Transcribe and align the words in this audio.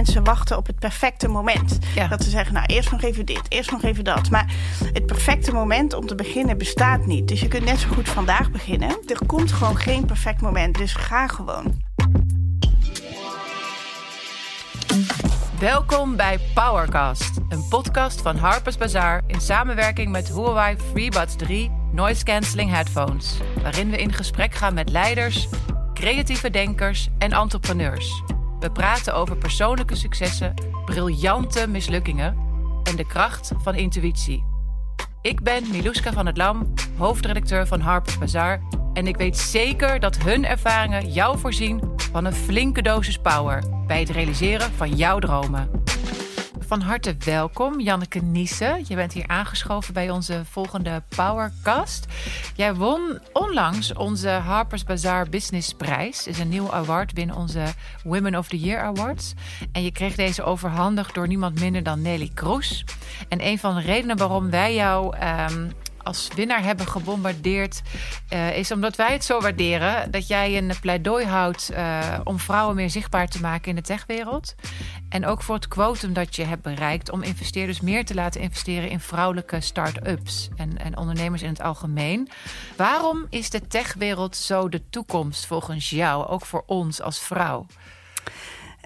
mensen 0.00 0.24
wachten 0.24 0.56
op 0.56 0.66
het 0.66 0.78
perfecte 0.78 1.28
moment. 1.28 1.78
Dat 2.10 2.22
ze 2.22 2.30
zeggen, 2.30 2.54
nou 2.54 2.66
eerst 2.66 2.90
nog 2.90 3.02
even 3.02 3.26
dit, 3.26 3.42
eerst 3.48 3.70
nog 3.70 3.82
even 3.82 4.04
dat. 4.04 4.30
Maar 4.30 4.54
het 4.92 5.06
perfecte 5.06 5.52
moment 5.52 5.94
om 5.94 6.06
te 6.06 6.14
beginnen 6.14 6.58
bestaat 6.58 7.06
niet. 7.06 7.28
Dus 7.28 7.40
je 7.40 7.48
kunt 7.48 7.64
net 7.64 7.78
zo 7.78 7.88
goed 7.88 8.08
vandaag 8.08 8.50
beginnen. 8.50 8.88
Er 8.88 9.26
komt 9.26 9.52
gewoon 9.52 9.76
geen 9.76 10.04
perfect 10.04 10.40
moment, 10.40 10.78
dus 10.78 10.94
ga 10.94 11.26
gewoon. 11.26 11.82
Welkom 15.58 16.16
bij 16.16 16.38
Powercast, 16.54 17.38
een 17.48 17.68
podcast 17.68 18.20
van 18.20 18.36
Harper's 18.36 18.76
Bazaar 18.76 19.22
in 19.26 19.40
samenwerking 19.40 20.10
met 20.10 20.28
Huawei 20.28 20.76
FreeBuds 20.90 21.36
3 21.36 21.70
noise 21.92 22.24
cancelling 22.24 22.70
headphones, 22.70 23.38
waarin 23.62 23.90
we 23.90 23.96
in 23.96 24.12
gesprek 24.12 24.54
gaan 24.54 24.74
met 24.74 24.90
leiders, 24.90 25.48
creatieve 25.94 26.50
denkers 26.50 27.08
en 27.18 27.32
entrepreneurs. 27.32 28.22
We 28.60 28.70
praten 28.72 29.14
over 29.14 29.36
persoonlijke 29.36 29.94
successen, 29.94 30.54
briljante 30.84 31.66
mislukkingen 31.68 32.36
en 32.82 32.96
de 32.96 33.06
kracht 33.06 33.52
van 33.62 33.74
intuïtie. 33.74 34.44
Ik 35.22 35.42
ben 35.42 35.70
Miluska 35.70 36.12
van 36.12 36.26
het 36.26 36.36
Lam, 36.36 36.72
hoofdredacteur 36.96 37.66
van 37.66 37.80
Harper's 37.80 38.18
Bazaar 38.18 38.60
en 38.92 39.06
ik 39.06 39.16
weet 39.16 39.38
zeker 39.38 40.00
dat 40.00 40.18
hun 40.18 40.44
ervaringen 40.44 41.12
jou 41.12 41.38
voorzien 41.38 41.80
van 42.12 42.24
een 42.24 42.32
flinke 42.32 42.82
dosis 42.82 43.18
power 43.18 43.62
bij 43.86 44.00
het 44.00 44.10
realiseren 44.10 44.72
van 44.72 44.96
jouw 44.96 45.18
dromen. 45.18 45.70
Van 46.70 46.80
harte 46.80 47.14
welkom, 47.24 47.80
Janneke 47.80 48.18
Niesen. 48.18 48.84
Je 48.88 48.94
bent 48.94 49.12
hier 49.12 49.26
aangeschoven 49.26 49.94
bij 49.94 50.10
onze 50.10 50.42
volgende 50.44 51.02
Powercast. 51.16 52.06
Jij 52.54 52.74
won 52.74 53.18
onlangs 53.32 53.92
onze 53.92 54.28
Harper's 54.28 54.84
Bazaar 54.84 55.28
Business 55.28 55.74
Prijs. 55.74 56.26
is 56.26 56.38
een 56.38 56.48
nieuw 56.48 56.72
award 56.72 57.14
binnen 57.14 57.36
onze 57.36 57.64
Women 58.04 58.36
of 58.36 58.48
the 58.48 58.58
Year 58.58 58.82
Awards. 58.82 59.34
En 59.72 59.82
je 59.82 59.92
kreeg 59.92 60.14
deze 60.14 60.42
overhandigd 60.42 61.14
door 61.14 61.26
niemand 61.26 61.60
minder 61.60 61.82
dan 61.82 62.02
Nelly 62.02 62.30
Kroes. 62.34 62.84
En 63.28 63.46
een 63.46 63.58
van 63.58 63.74
de 63.74 63.80
redenen 63.80 64.16
waarom 64.16 64.50
wij 64.50 64.74
jou 64.74 65.16
um, 65.16 65.72
als 66.10 66.28
winnaar 66.34 66.62
hebben 66.62 66.86
gebombardeerd, 66.86 67.82
uh, 68.32 68.56
is 68.56 68.70
omdat 68.70 68.96
wij 68.96 69.12
het 69.12 69.24
zo 69.24 69.40
waarderen 69.40 70.10
dat 70.10 70.26
jij 70.26 70.56
een 70.56 70.72
pleidooi 70.80 71.24
houdt 71.26 71.70
uh, 71.72 72.20
om 72.24 72.38
vrouwen 72.38 72.76
meer 72.76 72.90
zichtbaar 72.90 73.28
te 73.28 73.40
maken 73.40 73.68
in 73.68 73.74
de 73.74 73.82
techwereld. 73.82 74.54
En 75.08 75.26
ook 75.26 75.42
voor 75.42 75.54
het 75.54 75.68
quotum 75.68 76.12
dat 76.12 76.36
je 76.36 76.44
hebt 76.44 76.62
bereikt 76.62 77.10
om 77.10 77.22
investeerders 77.22 77.80
meer 77.80 78.04
te 78.04 78.14
laten 78.14 78.40
investeren 78.40 78.90
in 78.90 79.00
vrouwelijke 79.00 79.60
start-ups 79.60 80.48
en, 80.56 80.78
en 80.78 80.96
ondernemers 80.96 81.42
in 81.42 81.48
het 81.48 81.60
algemeen. 81.60 82.28
Waarom 82.76 83.26
is 83.28 83.50
de 83.50 83.66
techwereld 83.66 84.36
zo 84.36 84.68
de 84.68 84.82
toekomst 84.90 85.46
volgens 85.46 85.90
jou, 85.90 86.26
ook 86.26 86.46
voor 86.46 86.62
ons 86.66 87.00
als 87.00 87.20
vrouw? 87.20 87.66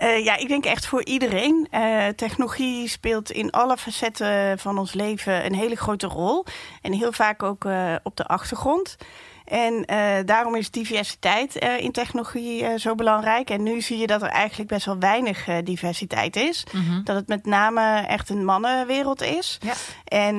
Uh, 0.03 0.25
ja, 0.25 0.37
ik 0.37 0.49
denk 0.49 0.65
echt 0.65 0.87
voor 0.87 1.05
iedereen. 1.05 1.69
Uh, 1.71 2.07
technologie 2.07 2.89
speelt 2.89 3.31
in 3.31 3.51
alle 3.51 3.77
facetten 3.77 4.59
van 4.59 4.79
ons 4.79 4.93
leven 4.93 5.45
een 5.45 5.55
hele 5.55 5.77
grote 5.77 6.07
rol. 6.07 6.45
En 6.83 6.93
heel 6.93 7.13
vaak 7.13 7.43
ook 7.43 7.65
uh, 7.65 7.95
op 8.03 8.17
de 8.17 8.27
achtergrond. 8.27 8.97
En 9.45 9.85
daarom 10.27 10.55
is 10.55 10.71
diversiteit 10.71 11.55
in 11.55 11.93
technologie 11.93 12.79
zo 12.79 12.95
belangrijk. 12.95 13.51
En 13.51 13.63
nu 13.63 13.81
zie 13.81 13.99
je 13.99 14.07
dat 14.07 14.23
er 14.23 14.29
eigenlijk 14.29 14.71
best 14.71 14.87
wel 14.87 14.99
weinig 14.99 15.49
diversiteit 15.65 16.37
is. 16.37 16.65
Mm 16.73 16.87
-hmm. 16.87 17.05
Dat 17.05 17.17
het 17.17 17.29
met 17.29 17.47
name 17.47 18.01
echt 18.07 18.31
een 18.31 18.45
mannenwereld 18.45 19.23
is. 19.23 19.59
Ja. 19.61 19.73
En, 20.05 20.39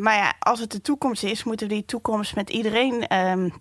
maar 0.00 0.16
ja, 0.16 0.32
als 0.38 0.60
het 0.60 0.70
de 0.70 0.80
toekomst 0.80 1.22
is, 1.22 1.44
moeten 1.44 1.68
we 1.68 1.74
die 1.74 1.84
toekomst 1.84 2.34
met 2.34 2.50
iedereen. 2.50 3.16
Um, 3.16 3.52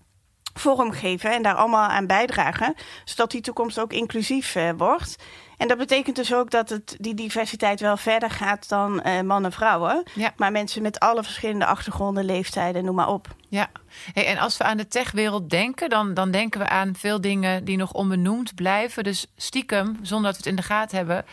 vormgeven 0.54 1.32
en 1.32 1.42
daar 1.42 1.56
allemaal 1.56 1.90
aan 1.90 2.08
bijdragen, 2.08 2.76
zodat 3.06 3.32
die 3.32 3.42
toekomst 3.42 3.80
ook 3.80 3.94
inclusief 3.94 4.56
uh, 4.56 4.70
wordt. 4.78 5.16
En 5.58 5.68
dat 5.68 5.78
betekent 5.78 6.16
dus 6.16 6.34
ook 6.34 6.52
dat 6.52 6.70
het, 6.70 6.96
die 7.00 7.14
diversiteit 7.14 7.80
wel 7.80 7.98
verder 7.98 8.30
gaat 8.30 8.70
dan 8.70 8.94
uh, 8.94 9.22
mannen 9.22 9.52
en 9.52 9.58
vrouwen. 9.58 10.04
Ja. 10.14 10.34
Maar 10.36 10.52
mensen 10.52 10.82
met 10.82 11.00
alle 11.00 11.24
verschillende 11.24 11.66
achtergronden, 11.66 12.26
leeftijden, 12.26 12.86
noem 12.86 12.96
maar 12.96 13.08
op. 13.08 13.28
Ja, 13.50 13.70
hey, 14.14 14.26
en 14.26 14.38
als 14.38 14.58
we 14.58 14.64
aan 14.64 14.78
de 14.78 14.88
techwereld 14.88 15.50
denken, 15.50 15.90
dan, 15.90 16.14
dan 16.14 16.32
denken 16.32 16.60
we 16.60 16.70
aan 16.70 16.96
veel 16.96 17.22
dingen 17.22 17.66
die 17.66 17.78
nog 17.78 17.94
onbenoemd 17.94 18.56
blijven. 18.56 19.04
Dus 19.04 19.26
stiekem, 19.36 20.00
zonder 20.02 20.32
dat 20.32 20.42
we 20.42 20.50
het 20.50 20.52
in 20.52 20.56
de 20.56 20.74
gaten 20.74 20.98
hebben, 20.98 21.26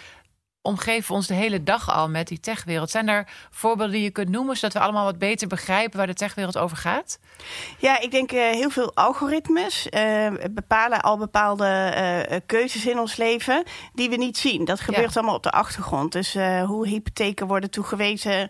omgeven 0.68 1.14
ons 1.14 1.26
de 1.26 1.34
hele 1.34 1.62
dag 1.62 1.90
al 1.90 2.08
met 2.08 2.28
die 2.28 2.40
techwereld. 2.40 2.90
Zijn 2.90 3.08
er 3.08 3.28
voorbeelden 3.50 3.94
die 3.94 4.02
je 4.02 4.10
kunt 4.10 4.28
noemen, 4.28 4.56
zodat 4.56 4.72
we 4.72 4.80
allemaal 4.80 5.04
wat 5.04 5.18
beter 5.18 5.48
begrijpen 5.48 5.98
waar 5.98 6.06
de 6.06 6.14
techwereld 6.14 6.58
over 6.58 6.76
gaat? 6.76 7.18
Ja, 7.78 8.00
ik 8.00 8.10
denk 8.10 8.32
uh, 8.32 8.40
heel 8.40 8.70
veel 8.70 8.94
algoritmes 8.94 9.86
uh, 9.90 10.26
bepalen 10.50 11.00
al 11.00 11.18
bepaalde 11.18 11.94
uh, 12.30 12.36
keuzes 12.46 12.86
in 12.86 12.98
ons 12.98 13.16
leven 13.16 13.62
die 13.92 14.10
we 14.10 14.16
niet 14.16 14.38
zien. 14.38 14.64
Dat 14.64 14.80
gebeurt 14.80 15.12
ja. 15.12 15.20
allemaal 15.20 15.36
op 15.36 15.42
de 15.42 15.50
achtergrond. 15.50 16.12
Dus 16.12 16.36
hoe 16.66 16.88
hypotheken 16.88 17.46
worden 17.46 17.70
toegewezen, 17.70 18.48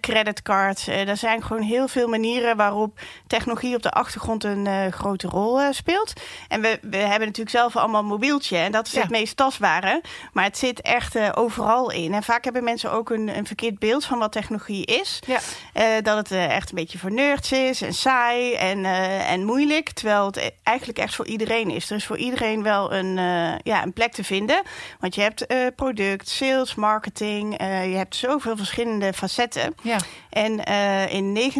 creditcards. 0.00 0.86
er 0.86 1.16
zijn 1.16 1.42
gewoon 1.42 1.62
heel 1.62 1.88
veel 1.88 2.08
manieren 2.08 2.56
waarop 2.56 3.00
technologie 3.26 3.74
op 3.74 3.82
de 3.82 3.90
achtergrond 3.90 4.44
een 4.44 4.92
grote 4.92 5.28
rol 5.28 5.72
speelt. 5.72 6.12
En 6.48 6.60
we, 6.60 6.78
we 6.82 6.96
hebben 6.96 7.26
natuurlijk 7.26 7.56
zelf 7.56 7.76
allemaal 7.76 8.00
een 8.00 8.06
mobieltje 8.06 8.56
en 8.56 8.72
dat 8.72 8.86
is 8.86 8.92
ja. 8.92 9.00
het 9.00 9.10
meest 9.10 9.36
tastbare. 9.36 10.02
Maar 10.32 10.44
het 10.44 10.58
zit 10.58 10.80
echt 10.80 11.36
over 11.36 11.59
overal 11.60 11.90
in. 11.90 12.14
En 12.14 12.22
vaak 12.22 12.44
hebben 12.44 12.64
mensen 12.64 12.92
ook 12.92 13.10
een, 13.10 13.36
een 13.36 13.46
verkeerd 13.46 13.78
beeld 13.78 14.04
van 14.04 14.18
wat 14.18 14.32
technologie 14.32 14.84
is. 14.84 15.22
Ja. 15.26 15.38
Uh, 15.74 16.02
dat 16.02 16.16
het 16.16 16.30
uh, 16.30 16.56
echt 16.56 16.68
een 16.68 16.74
beetje 16.74 16.98
voor 16.98 17.12
nerds 17.12 17.52
is 17.52 17.82
en 17.82 17.94
saai 17.94 18.54
en, 18.54 18.78
uh, 18.78 19.30
en 19.30 19.44
moeilijk. 19.44 19.90
Terwijl 19.90 20.26
het 20.26 20.52
eigenlijk 20.62 20.98
echt 20.98 21.14
voor 21.14 21.26
iedereen 21.26 21.70
is. 21.70 21.90
Er 21.90 21.96
is 21.96 22.06
voor 22.06 22.16
iedereen 22.16 22.62
wel 22.62 22.92
een, 22.92 23.14
ja, 23.62 23.82
een 23.82 23.92
plek 23.92 24.12
te 24.12 24.24
vinden. 24.24 24.62
Want 25.00 25.14
je 25.14 25.20
hebt 25.20 25.46
product, 25.76 26.28
sales, 26.28 26.74
marketing. 26.74 27.58
je 27.62 27.96
hebt 27.96 28.16
zoveel 28.16 28.56
verschillende 28.56 29.12
facetten. 29.12 29.74
Ja. 29.82 29.98
En 30.30 30.64
in 31.08 31.52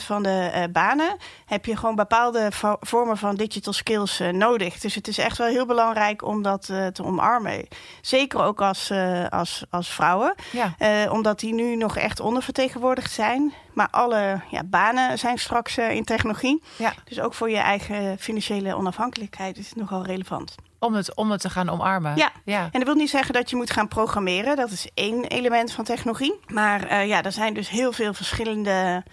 90% 0.00 0.04
van 0.04 0.22
de 0.22 0.68
banen 0.72 1.16
heb 1.46 1.64
je 1.64 1.76
gewoon 1.76 1.94
bepaalde 1.94 2.48
vormen 2.80 3.16
van 3.16 3.34
digital 3.34 3.72
skills 3.72 4.20
nodig. 4.32 4.78
Dus 4.78 4.94
het 4.94 5.08
is 5.08 5.18
echt 5.18 5.38
wel 5.38 5.46
heel 5.46 5.66
belangrijk 5.66 6.24
om 6.24 6.42
dat 6.42 6.64
te 6.64 7.02
omarmen. 7.04 7.66
Zeker 8.00 8.42
ook 8.42 8.60
als 8.60 8.90
als, 9.32 9.64
als 9.70 9.88
vrouwen. 9.88 10.34
Ja. 10.50 10.74
Uh, 10.78 11.12
omdat 11.12 11.40
die 11.40 11.54
nu 11.54 11.76
nog 11.76 11.96
echt 11.96 12.20
ondervertegenwoordigd 12.20 13.12
zijn. 13.12 13.52
Maar 13.72 13.88
alle 13.90 14.40
ja, 14.50 14.62
banen 14.64 15.18
zijn 15.18 15.38
straks 15.38 15.78
uh, 15.78 15.90
in 15.90 16.04
technologie. 16.04 16.62
Ja. 16.76 16.92
Dus 17.04 17.20
ook 17.20 17.34
voor 17.34 17.50
je 17.50 17.56
eigen 17.56 18.18
financiële 18.18 18.74
onafhankelijkheid 18.74 19.58
is 19.58 19.68
het 19.68 19.78
nogal 19.78 20.04
relevant. 20.04 20.54
Om 20.78 20.94
het, 20.94 21.14
om 21.14 21.30
het 21.30 21.40
te 21.40 21.50
gaan 21.50 21.68
omarmen. 21.68 22.16
Ja. 22.16 22.30
ja. 22.44 22.62
En 22.62 22.70
dat 22.72 22.84
wil 22.84 22.94
niet 22.94 23.10
zeggen 23.10 23.34
dat 23.34 23.50
je 23.50 23.56
moet 23.56 23.70
gaan 23.70 23.88
programmeren. 23.88 24.56
Dat 24.56 24.70
is 24.70 24.88
één 24.94 25.24
element 25.24 25.72
van 25.72 25.84
technologie. 25.84 26.40
Maar 26.46 26.92
uh, 26.92 27.06
ja, 27.06 27.22
er 27.22 27.32
zijn 27.32 27.54
dus 27.54 27.68
heel 27.68 27.92
veel 27.92 28.14
verschillende 28.14 29.04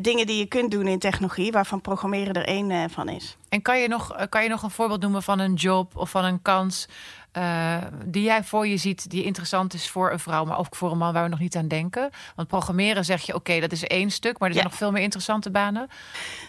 dingen 0.00 0.26
die 0.26 0.38
je 0.38 0.46
kunt 0.46 0.70
doen 0.70 0.86
in 0.86 0.98
technologie, 0.98 1.52
waarvan 1.52 1.80
programmeren 1.80 2.34
er 2.34 2.46
één 2.46 2.90
van 2.90 3.08
is. 3.08 3.36
En 3.48 3.62
kan 3.62 3.78
je, 3.78 3.88
nog, 3.88 4.28
kan 4.28 4.42
je 4.42 4.48
nog 4.48 4.62
een 4.62 4.70
voorbeeld 4.70 5.00
noemen 5.00 5.22
van 5.22 5.38
een 5.38 5.54
job 5.54 5.96
of 5.96 6.10
van 6.10 6.24
een 6.24 6.42
kans 6.42 6.88
uh, 7.32 7.76
die 8.04 8.22
jij 8.22 8.44
voor 8.44 8.66
je 8.66 8.76
ziet, 8.76 9.10
die 9.10 9.24
interessant 9.24 9.74
is 9.74 9.90
voor 9.90 10.12
een 10.12 10.18
vrouw, 10.18 10.44
maar 10.44 10.58
ook 10.58 10.76
voor 10.76 10.90
een 10.90 10.98
man 10.98 11.12
waar 11.12 11.22
we 11.22 11.28
nog 11.28 11.38
niet 11.38 11.56
aan 11.56 11.68
denken? 11.68 12.10
Want 12.36 12.48
programmeren 12.48 13.04
zeg 13.04 13.22
je, 13.22 13.34
oké, 13.34 13.50
okay, 13.50 13.60
dat 13.60 13.72
is 13.72 13.84
één 13.84 14.10
stuk, 14.10 14.38
maar 14.38 14.48
er 14.48 14.54
zijn 14.54 14.66
nog 14.66 14.76
veel 14.76 14.92
meer 14.92 15.02
interessante 15.02 15.50
banen. 15.50 15.88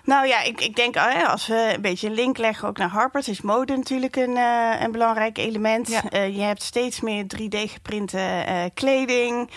Nou 0.03 0.27
ja, 0.27 0.43
ik, 0.43 0.61
ik 0.61 0.75
denk 0.75 0.95
oh 0.95 1.29
als 1.29 1.47
we 1.47 1.71
een 1.75 1.81
beetje 1.81 2.07
een 2.07 2.13
link 2.13 2.37
leggen 2.37 2.67
ook 2.67 2.77
naar 2.77 2.89
Harper's, 2.89 3.27
is 3.27 3.41
mode 3.41 3.75
natuurlijk 3.75 4.15
een, 4.15 4.35
uh, 4.35 4.81
een 4.81 4.91
belangrijk 4.91 5.37
element. 5.37 5.87
Ja. 5.87 6.03
Uh, 6.13 6.35
je 6.35 6.41
hebt 6.41 6.63
steeds 6.63 7.01
meer 7.01 7.23
3D-geprinte 7.23 8.45
kleding. 8.73 9.49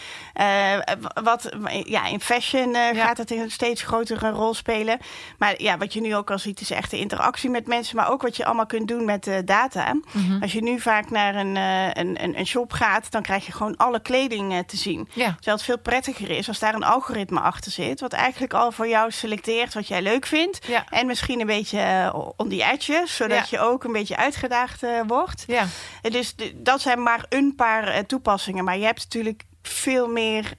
wat, 1.23 1.51
ja, 1.85 2.07
in 2.07 2.21
fashion 2.21 2.71
ja. 2.71 2.95
gaat 2.95 3.19
het 3.19 3.31
een 3.31 3.51
steeds 3.51 3.83
grotere 3.83 4.31
rol 4.31 4.55
spelen. 4.55 4.99
Maar 5.39 5.63
ja, 5.63 5.79
wat 5.79 5.93
je 5.93 6.01
nu 6.01 6.17
ook 6.17 6.31
al 6.31 6.39
ziet, 6.39 6.61
is 6.61 6.71
echt 6.71 6.91
de 6.91 6.99
interactie 6.99 7.51
met 7.51 7.67
mensen, 7.67 7.97
maar 7.97 8.11
ook 8.11 8.23
wat 8.23 8.37
je 8.37 8.45
allemaal 8.45 8.67
kunt 8.67 8.89
doen 8.89 9.05
met 9.05 9.31
data. 9.45 9.93
Mm 9.93 10.03
-hmm. 10.13 10.43
Als 10.43 10.53
je 10.53 10.63
nu 10.63 10.81
vaak 10.81 11.11
naar 11.13 11.35
een, 11.35 11.57
uh, 11.57 11.89
een, 11.93 12.39
een 12.39 12.47
shop 12.47 12.73
gaat, 12.73 13.11
dan 13.11 13.23
krijg 13.23 13.47
je 13.47 13.53
gewoon 13.53 13.77
alle 13.77 14.01
kleding 14.01 14.53
uh, 14.53 14.59
te 14.59 14.77
zien. 14.77 15.09
Ja. 15.13 15.35
Terwijl 15.35 15.57
het 15.57 15.65
veel 15.65 15.79
prettiger 15.79 16.31
is 16.31 16.49
als 16.49 16.59
daar 16.59 16.75
een 16.75 16.85
algoritme 16.85 17.41
achter 17.41 17.73
zit, 17.73 18.01
wat 18.01 18.13
eigenlijk 18.13 18.55
al 18.55 18.73
voor 18.73 18.89
jou 18.89 19.11
selecteert 19.11 19.75
wat 19.75 19.89
jij 19.89 20.03
leuk 20.03 20.27
vindt. 20.27 20.67
Ja. 20.67 20.85
En 20.89 21.07
misschien 21.07 21.41
een 21.41 21.47
beetje 21.47 21.79
uh, 21.79 22.19
on 22.37 22.49
die 22.49 22.63
edges, 22.63 23.17
zodat 23.17 23.49
ja. 23.49 23.59
je 23.59 23.65
ook 23.65 23.85
een 23.85 23.93
beetje 23.93 24.17
uitgedaagd 24.17 24.81
wordt. 25.07 25.45
Ja. 25.47 25.67
dus 26.03 26.35
dat 26.55 26.81
zijn 26.81 27.03
maar 27.03 27.25
een 27.29 27.55
paar 27.55 28.07
toepassingen. 28.07 28.65
Maar 28.65 28.79
je 28.79 28.85
hebt 28.85 29.03
natuurlijk 29.03 29.43
veel 29.63 30.09
meer 30.09 30.55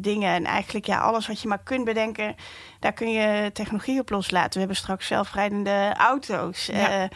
dingen. 0.00 0.34
En 0.34 0.44
eigenlijk 0.44 0.86
ja, 0.86 0.98
alles 0.98 1.26
wat 1.26 1.40
je 1.40 1.48
maar 1.48 1.62
kunt 1.62 1.84
bedenken, 1.84 2.34
daar 2.80 2.92
kun 2.92 3.12
je 3.12 3.50
technologie 3.52 4.00
op 4.00 4.10
loslaten. 4.10 4.52
We 4.52 4.58
hebben 4.58 4.76
straks 4.76 5.06
zelfrijdende 5.06 5.94
auto's. 5.96 6.66
Ja 6.66 7.08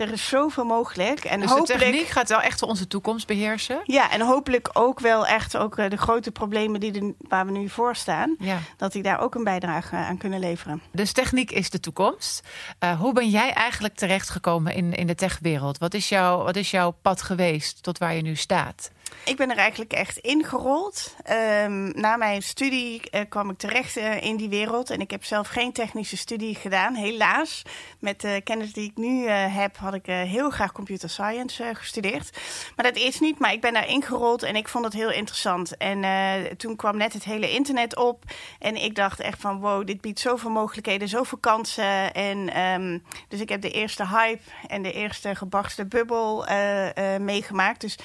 er 0.00 0.12
is 0.12 0.28
zoveel 0.28 0.64
mogelijk. 0.64 1.24
En 1.24 1.40
dus 1.40 1.50
hopelijk, 1.50 1.78
de 1.80 1.84
techniek 1.84 2.08
gaat 2.08 2.28
wel 2.28 2.40
echt 2.40 2.62
onze 2.62 2.86
toekomst 2.86 3.26
beheersen? 3.26 3.80
Ja, 3.84 4.10
en 4.10 4.20
hopelijk 4.20 4.70
ook 4.72 5.00
wel 5.00 5.26
echt 5.26 5.56
ook 5.56 5.76
de 5.76 5.96
grote 5.96 6.30
problemen 6.30 6.80
die 6.80 7.14
waar 7.28 7.46
we 7.46 7.52
nu 7.52 7.68
voor 7.68 7.96
staan... 7.96 8.36
Ja. 8.38 8.58
dat 8.76 8.92
die 8.92 9.02
daar 9.02 9.20
ook 9.20 9.34
een 9.34 9.44
bijdrage 9.44 9.96
aan 9.96 10.16
kunnen 10.16 10.40
leveren. 10.40 10.82
Dus 10.92 11.12
techniek 11.12 11.50
is 11.50 11.70
de 11.70 11.80
toekomst. 11.80 12.48
Uh, 12.84 13.00
hoe 13.00 13.12
ben 13.12 13.28
jij 13.28 13.52
eigenlijk 13.52 13.94
terechtgekomen 13.94 14.74
in, 14.74 14.92
in 14.92 15.06
de 15.06 15.14
techwereld? 15.14 15.78
Wat 15.78 15.94
is, 15.94 16.08
jouw, 16.08 16.42
wat 16.42 16.56
is 16.56 16.70
jouw 16.70 16.90
pad 16.90 17.22
geweest 17.22 17.82
tot 17.82 17.98
waar 17.98 18.14
je 18.14 18.22
nu 18.22 18.34
staat? 18.34 18.90
Ik 19.24 19.36
ben 19.36 19.50
er 19.50 19.56
eigenlijk 19.56 19.92
echt 19.92 20.16
ingerold. 20.16 21.16
Um, 21.64 21.92
na 22.00 22.16
mijn 22.16 22.42
studie 22.42 23.02
uh, 23.10 23.20
kwam 23.28 23.50
ik 23.50 23.58
terecht 23.58 23.96
uh, 23.96 24.22
in 24.22 24.36
die 24.36 24.48
wereld. 24.48 24.90
En 24.90 25.00
ik 25.00 25.10
heb 25.10 25.24
zelf 25.24 25.48
geen 25.48 25.72
technische 25.72 26.16
studie 26.16 26.54
gedaan, 26.54 26.94
helaas. 26.94 27.62
Met 27.98 28.20
de 28.20 28.40
kennis 28.44 28.72
die 28.72 28.90
ik 28.90 28.96
nu 28.96 29.24
uh, 29.24 29.56
heb, 29.56 29.76
had 29.76 29.94
ik 29.94 30.06
heel 30.06 30.50
graag 30.50 30.72
computer 30.72 31.10
science 31.10 31.70
gestudeerd. 31.74 32.30
Maar 32.76 32.84
dat 32.84 32.96
is 32.96 33.20
niet, 33.20 33.38
maar 33.38 33.52
ik 33.52 33.60
ben 33.60 33.72
daar 33.72 33.88
ingerold 33.88 34.42
en 34.42 34.56
ik 34.56 34.68
vond 34.68 34.84
het 34.84 34.94
heel 34.94 35.10
interessant. 35.10 35.76
En 35.76 36.04
toen 36.56 36.76
kwam 36.76 36.96
net 36.96 37.12
het 37.12 37.24
hele 37.24 37.50
internet 37.50 37.96
op. 37.96 38.24
En 38.58 38.76
ik 38.76 38.94
dacht 38.94 39.20
echt 39.20 39.40
van, 39.40 39.60
wow, 39.60 39.86
dit 39.86 40.00
biedt 40.00 40.20
zoveel 40.20 40.50
mogelijkheden, 40.50 41.08
zoveel 41.08 41.38
kansen. 41.38 42.12
En 42.12 42.60
um, 42.60 43.02
dus 43.28 43.40
ik 43.40 43.48
heb 43.48 43.60
de 43.60 43.70
eerste 43.70 44.06
hype 44.06 44.42
en 44.66 44.82
de 44.82 44.92
eerste 44.92 45.34
gebarsten 45.34 45.88
bubbel 45.88 46.46
meegemaakt. 47.18 47.80
Dus 47.80 47.98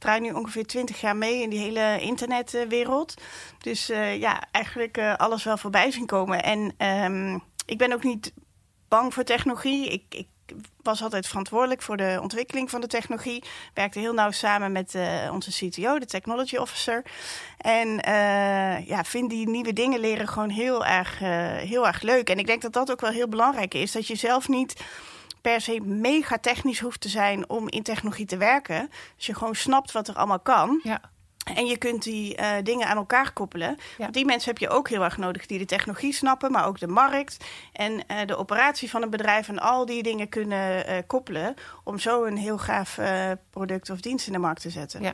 draai 0.00 0.20
nu 0.20 0.32
ongeveer 0.32 0.66
20 0.66 1.00
jaar 1.00 1.16
mee 1.16 1.42
in 1.42 1.50
die 1.50 1.58
hele 1.58 1.98
internetwereld. 2.00 3.14
Dus 3.58 3.90
uh, 3.90 4.18
ja, 4.20 4.42
eigenlijk 4.50 4.98
uh, 4.98 5.16
alles 5.16 5.44
wel 5.44 5.56
voorbij 5.56 5.90
zien 5.90 6.06
komen. 6.06 6.42
En 6.42 6.86
um, 6.86 7.42
ik 7.66 7.78
ben 7.78 7.92
ook 7.92 8.04
niet 8.04 8.32
bang 8.88 9.14
voor 9.14 9.24
technologie. 9.24 9.88
Ik, 9.88 10.02
ik 10.08 10.26
was 10.82 11.02
altijd 11.02 11.26
verantwoordelijk 11.26 11.82
voor 11.82 11.96
de 11.96 12.18
ontwikkeling 12.22 12.70
van 12.70 12.80
de 12.80 12.86
technologie. 12.86 13.44
Werkte 13.74 13.98
heel 13.98 14.12
nauw 14.12 14.30
samen 14.30 14.72
met 14.72 14.94
uh, 14.94 15.30
onze 15.32 15.50
CTO, 15.50 15.98
de 15.98 16.06
Technology 16.06 16.56
Officer. 16.56 17.02
En 17.58 17.88
uh, 17.88 18.86
ja, 18.86 19.04
vind 19.04 19.30
die 19.30 19.48
nieuwe 19.48 19.72
dingen 19.72 20.00
leren 20.00 20.28
gewoon 20.28 20.50
heel 20.50 20.86
erg, 20.86 21.18
heel 21.68 21.86
erg 21.86 22.02
leuk. 22.02 22.30
En 22.30 22.38
ik 22.38 22.46
denk 22.46 22.62
dat 22.62 22.72
dat 22.72 22.90
ook 22.90 23.00
wel 23.00 23.10
heel 23.10 23.28
belangrijk 23.28 23.74
is. 23.74 23.92
Dat 23.92 24.06
je 24.06 24.14
zelf 24.14 24.48
niet 24.48 24.82
per 25.40 25.60
se 25.60 25.80
mega 25.80 26.38
technisch 26.38 26.80
hoeft 26.80 27.00
te 27.00 27.08
zijn 27.08 27.48
om 27.48 27.68
in 27.68 27.82
technologie 27.82 28.26
te 28.26 28.36
werken. 28.36 28.90
Als 29.16 29.26
je 29.26 29.34
gewoon 29.34 29.54
snapt 29.54 29.92
wat 29.92 30.08
er 30.08 30.14
allemaal 30.14 30.40
kan. 30.40 30.80
Ja. 30.82 31.00
En 31.54 31.66
je 31.66 31.76
kunt 31.76 32.02
die 32.02 32.40
uh, 32.40 32.52
dingen 32.62 32.86
aan 32.86 32.96
elkaar 32.96 33.32
koppelen. 33.32 33.76
Ja. 33.98 34.08
Die 34.08 34.24
mensen 34.24 34.50
heb 34.50 34.58
je 34.58 34.68
ook 34.68 34.88
heel 34.88 35.04
erg 35.04 35.16
nodig 35.16 35.46
die 35.46 35.58
de 35.58 35.64
technologie 35.64 36.12
snappen, 36.12 36.52
maar 36.52 36.66
ook 36.66 36.78
de 36.78 36.86
markt 36.86 37.44
en 37.72 37.92
uh, 37.92 38.16
de 38.26 38.36
operatie 38.36 38.90
van 38.90 39.02
een 39.02 39.10
bedrijf 39.10 39.48
en 39.48 39.58
al 39.58 39.86
die 39.86 40.02
dingen 40.02 40.28
kunnen 40.28 40.88
uh, 40.88 40.96
koppelen. 41.06 41.54
Om 41.84 41.98
zo 41.98 42.24
een 42.24 42.36
heel 42.36 42.58
gaaf 42.58 42.98
product 43.50 43.90
of 43.90 44.00
dienst 44.00 44.26
in 44.26 44.32
de 44.32 44.38
markt 44.38 44.60
te 44.60 44.70
zetten. 44.70 45.02
Ja. 45.02 45.12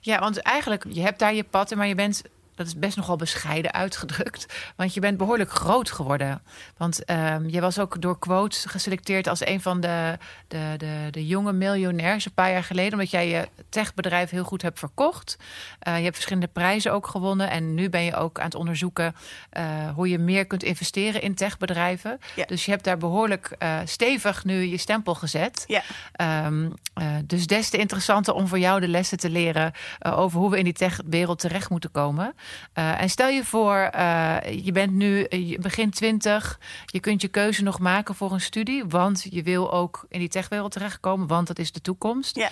ja, 0.00 0.18
want 0.18 0.38
eigenlijk, 0.38 0.84
je 0.88 1.02
hebt 1.02 1.18
daar 1.18 1.34
je 1.34 1.44
pad, 1.44 1.74
maar 1.74 1.86
je 1.86 1.94
bent 1.94 2.22
dat 2.56 2.66
is 2.66 2.78
best 2.78 2.96
nogal 2.96 3.16
bescheiden 3.16 3.72
uitgedrukt. 3.72 4.46
Want 4.76 4.94
je 4.94 5.00
bent 5.00 5.16
behoorlijk 5.16 5.50
groot 5.50 5.90
geworden. 5.90 6.42
Want 6.76 7.10
um, 7.10 7.48
je 7.48 7.60
was 7.60 7.78
ook 7.78 8.00
door 8.00 8.18
quotes 8.18 8.64
geselecteerd 8.64 9.28
als 9.28 9.46
een 9.46 9.60
van 9.60 9.80
de, 9.80 10.18
de, 10.48 10.74
de, 10.76 11.08
de 11.10 11.26
jonge 11.26 11.52
miljonairs 11.52 12.24
een 12.24 12.32
paar 12.32 12.50
jaar 12.50 12.64
geleden. 12.64 12.92
Omdat 12.92 13.10
jij 13.10 13.28
je 13.28 13.48
techbedrijf 13.68 14.30
heel 14.30 14.44
goed 14.44 14.62
hebt 14.62 14.78
verkocht. 14.78 15.36
Uh, 15.88 15.96
je 15.96 16.02
hebt 16.02 16.14
verschillende 16.14 16.48
prijzen 16.52 16.92
ook 16.92 17.06
gewonnen. 17.06 17.50
En 17.50 17.74
nu 17.74 17.90
ben 17.90 18.02
je 18.02 18.14
ook 18.14 18.38
aan 18.38 18.44
het 18.44 18.54
onderzoeken 18.54 19.14
uh, 19.58 19.64
hoe 19.94 20.08
je 20.08 20.18
meer 20.18 20.46
kunt 20.46 20.62
investeren 20.62 21.22
in 21.22 21.34
techbedrijven. 21.34 22.18
Ja. 22.34 22.44
Dus 22.44 22.64
je 22.64 22.70
hebt 22.70 22.84
daar 22.84 22.98
behoorlijk 22.98 23.56
uh, 23.58 23.78
stevig 23.84 24.44
nu 24.44 24.62
je 24.62 24.78
stempel 24.78 25.14
gezet. 25.14 25.64
Ja. 25.66 25.82
Um, 26.46 26.74
dus 27.24 27.46
des 27.46 27.68
te 27.68 27.76
interessanter 27.76 28.34
om 28.34 28.48
voor 28.48 28.58
jou 28.58 28.80
de 28.80 28.88
lessen 28.88 29.18
te 29.18 29.30
leren 29.30 29.72
over 30.00 30.38
hoe 30.38 30.50
we 30.50 30.58
in 30.58 30.64
die 30.64 30.72
techwereld 30.72 31.38
terecht 31.38 31.70
moeten 31.70 31.90
komen. 31.90 32.34
Uh, 32.74 33.00
en 33.00 33.10
stel 33.10 33.28
je 33.28 33.44
voor, 33.44 33.90
uh, 33.94 34.36
je 34.64 34.72
bent 34.72 34.92
nu 34.92 35.26
uh, 35.28 35.58
begin 35.58 35.90
twintig, 35.90 36.58
je 36.86 37.00
kunt 37.00 37.22
je 37.22 37.28
keuze 37.28 37.62
nog 37.62 37.78
maken 37.78 38.14
voor 38.14 38.32
een 38.32 38.40
studie, 38.40 38.84
want 38.88 39.26
je 39.30 39.42
wil 39.42 39.72
ook 39.72 40.06
in 40.08 40.18
die 40.18 40.28
techwereld 40.28 40.72
terechtkomen, 40.72 41.26
want 41.26 41.46
dat 41.46 41.58
is 41.58 41.72
de 41.72 41.80
toekomst. 41.80 42.36
Ja. 42.36 42.48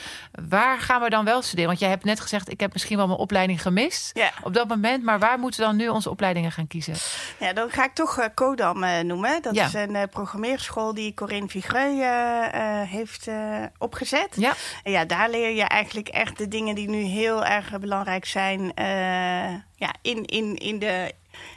Waar 0.48 0.78
gaan 0.78 1.00
we 1.00 1.10
dan 1.10 1.24
wel 1.24 1.42
studeren? 1.42 1.68
Want 1.68 1.80
jij 1.80 1.88
hebt 1.88 2.04
net 2.04 2.20
gezegd, 2.20 2.50
ik 2.50 2.60
heb 2.60 2.72
misschien 2.72 2.96
wel 2.96 3.06
mijn 3.06 3.18
opleiding 3.18 3.62
gemist 3.62 4.20
op 4.42 4.54
dat 4.54 4.68
moment, 4.68 5.04
maar 5.04 5.18
waar 5.18 5.38
moeten 5.38 5.60
we 5.60 5.66
dan 5.66 5.76
nu 5.76 5.88
onze 5.88 6.10
opleidingen 6.10 6.52
gaan 6.52 6.66
kiezen? 6.66 6.94
Ja, 7.38 7.52
dan 7.52 7.70
ga 7.70 7.84
ik 7.84 7.94
toch 7.94 8.28
Codam 8.34 9.06
noemen. 9.06 9.42
Dat 9.42 9.54
ja. 9.54 9.66
is 9.66 9.74
een 9.74 10.08
programmeerschool 10.10 10.94
die 10.94 11.14
Corinne 11.14 11.48
Vigreux 11.48 12.04
heeft 12.90 13.28
opgezet. 13.78 14.28
Ja. 14.36 14.52
En 14.82 14.92
ja, 14.92 15.04
daar 15.04 15.30
leer 15.30 15.50
je 15.50 15.62
eigenlijk 15.64 16.08
echt 16.08 16.38
de 16.38 16.48
dingen 16.48 16.74
die 16.74 16.88
nu 16.88 17.02
heel 17.02 17.44
erg 17.44 17.78
belangrijk 17.78 18.24
zijn 18.24 18.72
ja, 19.76 19.94
in, 20.02 20.24
in, 20.24 20.56
in 20.56 20.78
de 20.78 21.12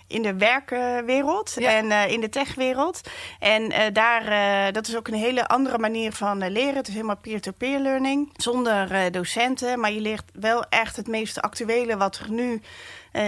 in 0.07 0.21
de 0.21 0.35
werkwereld 0.35 1.53
Ja. 1.57 1.71
en 1.71 1.85
uh, 1.85 2.11
in 2.11 2.21
de 2.21 2.29
techwereld. 2.29 3.01
En 3.39 3.71
uh, 3.71 3.79
daar, 3.93 4.23
uh, 4.67 4.73
dat 4.73 4.87
is 4.87 4.95
ook 4.95 5.07
een 5.07 5.13
hele 5.13 5.47
andere 5.47 5.77
manier 5.77 6.11
van 6.11 6.51
leren. 6.51 6.75
Het 6.75 6.87
is 6.87 6.93
helemaal 6.93 7.17
peer-to-peer 7.17 7.79
learning, 7.79 8.33
zonder 8.35 9.11
docenten. 9.11 9.79
Maar 9.79 9.91
je 9.91 10.01
leert 10.01 10.23
wel 10.33 10.63
echt 10.69 10.95
het 10.95 11.07
meest 11.07 11.41
actuele 11.41 11.97
wat 11.97 12.17
er 12.17 12.31
nu 12.31 12.61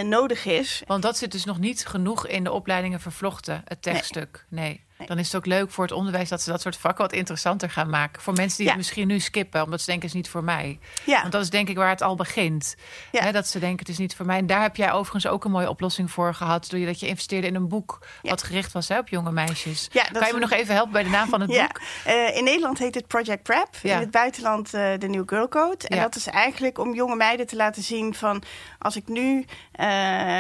nodig 0.04 0.46
is. 0.46 0.84
Want 0.88 1.02
dat 1.02 1.18
zit 1.18 1.32
dus 1.32 1.46
nog 1.46 1.60
niet 1.60 1.86
genoeg 1.86 2.28
in 2.28 2.44
de 2.44 2.52
opleidingen 2.52 3.00
vervlochten, 3.00 3.62
het 3.66 3.82
techstuk. 3.82 4.46
Nee. 4.50 4.64
nee. 4.70 4.88
Nee. 5.00 5.08
Dan 5.08 5.18
is 5.20 5.26
het 5.26 5.36
ook 5.36 5.46
leuk 5.46 5.72
voor 5.72 5.84
het 5.84 5.94
onderwijs 5.94 6.30
dat 6.30 6.42
ze 6.42 6.50
dat 6.50 6.62
soort 6.62 6.78
vakken 6.78 7.04
wat 7.04 7.14
interessanter 7.14 7.70
gaan 7.70 7.90
maken. 7.90 8.22
Voor 8.22 8.34
mensen 8.34 8.58
die 8.58 8.66
Ja. 8.66 8.72
het 8.72 8.80
misschien 8.80 9.08
nu 9.08 9.20
skippen, 9.20 9.64
omdat 9.64 9.80
ze 9.80 9.86
denken 9.86 10.06
het 10.08 10.16
is 10.16 10.22
niet 10.22 10.30
voor 10.32 10.44
mij. 10.44 10.80
Ja. 11.06 11.20
Want 11.22 11.32
dat 11.32 11.42
is 11.42 11.50
denk 11.50 11.70
ik 11.70 11.78
waar 11.78 11.90
het 11.90 12.02
al 12.02 12.16
begint. 12.16 12.76
Ja. 13.12 13.32
Dat 13.32 13.48
ze 13.48 13.60
denken 13.60 13.80
het 13.80 13.90
is 13.90 13.98
niet 13.98 14.16
voor 14.16 14.26
mij. 14.26 14.38
En 14.38 14.48
daar 14.48 14.62
heb 14.62 14.76
jij 14.76 14.92
overigens 14.92 15.28
ook 15.28 15.44
een 15.46 15.52
mooie 15.52 15.70
oplossing 15.70 16.12
voor 16.12 16.34
gehad. 16.34 16.70
Door 16.70 16.80
je 16.80 16.86
dat 16.86 17.00
je 17.00 17.08
investeerde 17.08 17.48
in 17.48 17.56
een 17.56 17.68
boek 17.68 18.00
wat 18.22 18.44
gericht 18.44 18.72
was 18.72 18.88
hè, 18.88 18.98
op 18.98 19.08
jonge 19.10 19.32
meisjes. 19.32 19.88
Kan 19.92 20.02
je 20.12 20.20
me 20.22 20.34
een- 20.34 20.40
nog 20.40 20.52
even 20.52 20.74
helpen 20.74 20.94
bij 20.94 21.04
de 21.04 21.10
naam 21.10 21.30
van 21.30 21.42
het 21.42 21.50
boek? 21.50 21.80
eh, 22.06 22.38
in 22.38 22.44
Nederland 22.44 22.78
heet 22.78 22.96
het 22.96 23.08
Project 23.08 23.44
Prep. 23.44 23.68
In 23.82 23.92
het 23.98 24.12
buitenland 24.12 24.74
eh, 24.74 24.92
de 24.98 25.08
New 25.08 25.24
Girl 25.26 25.48
Code. 25.48 25.88
En 25.88 26.00
dat 26.02 26.16
is 26.16 26.28
eigenlijk 26.28 26.78
om 26.80 26.94
jonge 26.94 27.16
meiden 27.16 27.48
te 27.48 27.56
laten 27.56 27.84
zien 27.84 28.14
van... 28.14 28.44
als 28.80 28.96
ik 28.96 29.08
nu 29.08 29.46
eh, 29.72 29.88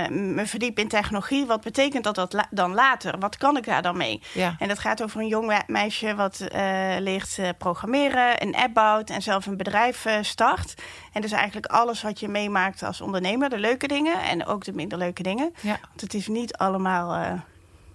me 0.08 0.42
verdiep 0.46 0.80
in 0.80 0.88
technologie, 0.88 1.46
wat 1.46 1.62
betekent 1.62 2.04
dat, 2.04 2.16
dat 2.16 2.34
la- 2.34 2.48
dan 2.52 2.74
later? 2.74 3.20
Wat 3.20 3.38
kan 3.38 3.58
ik 3.58 3.66
daar 3.66 3.82
dan 3.82 3.98
mee? 3.98 4.22
Ja. 4.34 4.49
En 4.60 4.68
dat 4.68 4.80
gaat 4.80 5.04
over 5.04 5.22
een 5.22 5.28
jong 5.28 5.48
me- 5.48 5.64
meisje 5.68 6.16
wat 6.16 6.40
eh, 6.40 6.96
leert 7.00 7.38
eh, 7.38 7.50
programmeren, 7.58 8.42
een 8.42 8.56
app 8.56 8.74
bouwt 8.74 9.10
en 9.10 9.22
zelf 9.22 9.46
een 9.46 9.58
bedrijf 9.58 10.06
eh, 10.06 10.18
start. 10.22 10.74
En 11.14 11.22
dus 11.22 11.32
eigenlijk 11.32 11.66
alles 11.66 12.02
wat 12.02 12.20
je 12.20 12.28
meemaakt 12.28 12.84
als 12.84 13.02
ondernemer, 13.02 13.50
de 13.50 13.60
leuke 13.60 13.88
dingen 13.88 14.22
en 14.22 14.46
ook 14.46 14.64
de 14.64 14.74
minder 14.74 14.98
leuke 14.98 15.24
dingen. 15.24 15.54
Ja. 15.62 15.80
Want 15.88 16.02
het 16.02 16.14
is 16.14 16.28
niet 16.28 16.58
allemaal... 16.58 17.40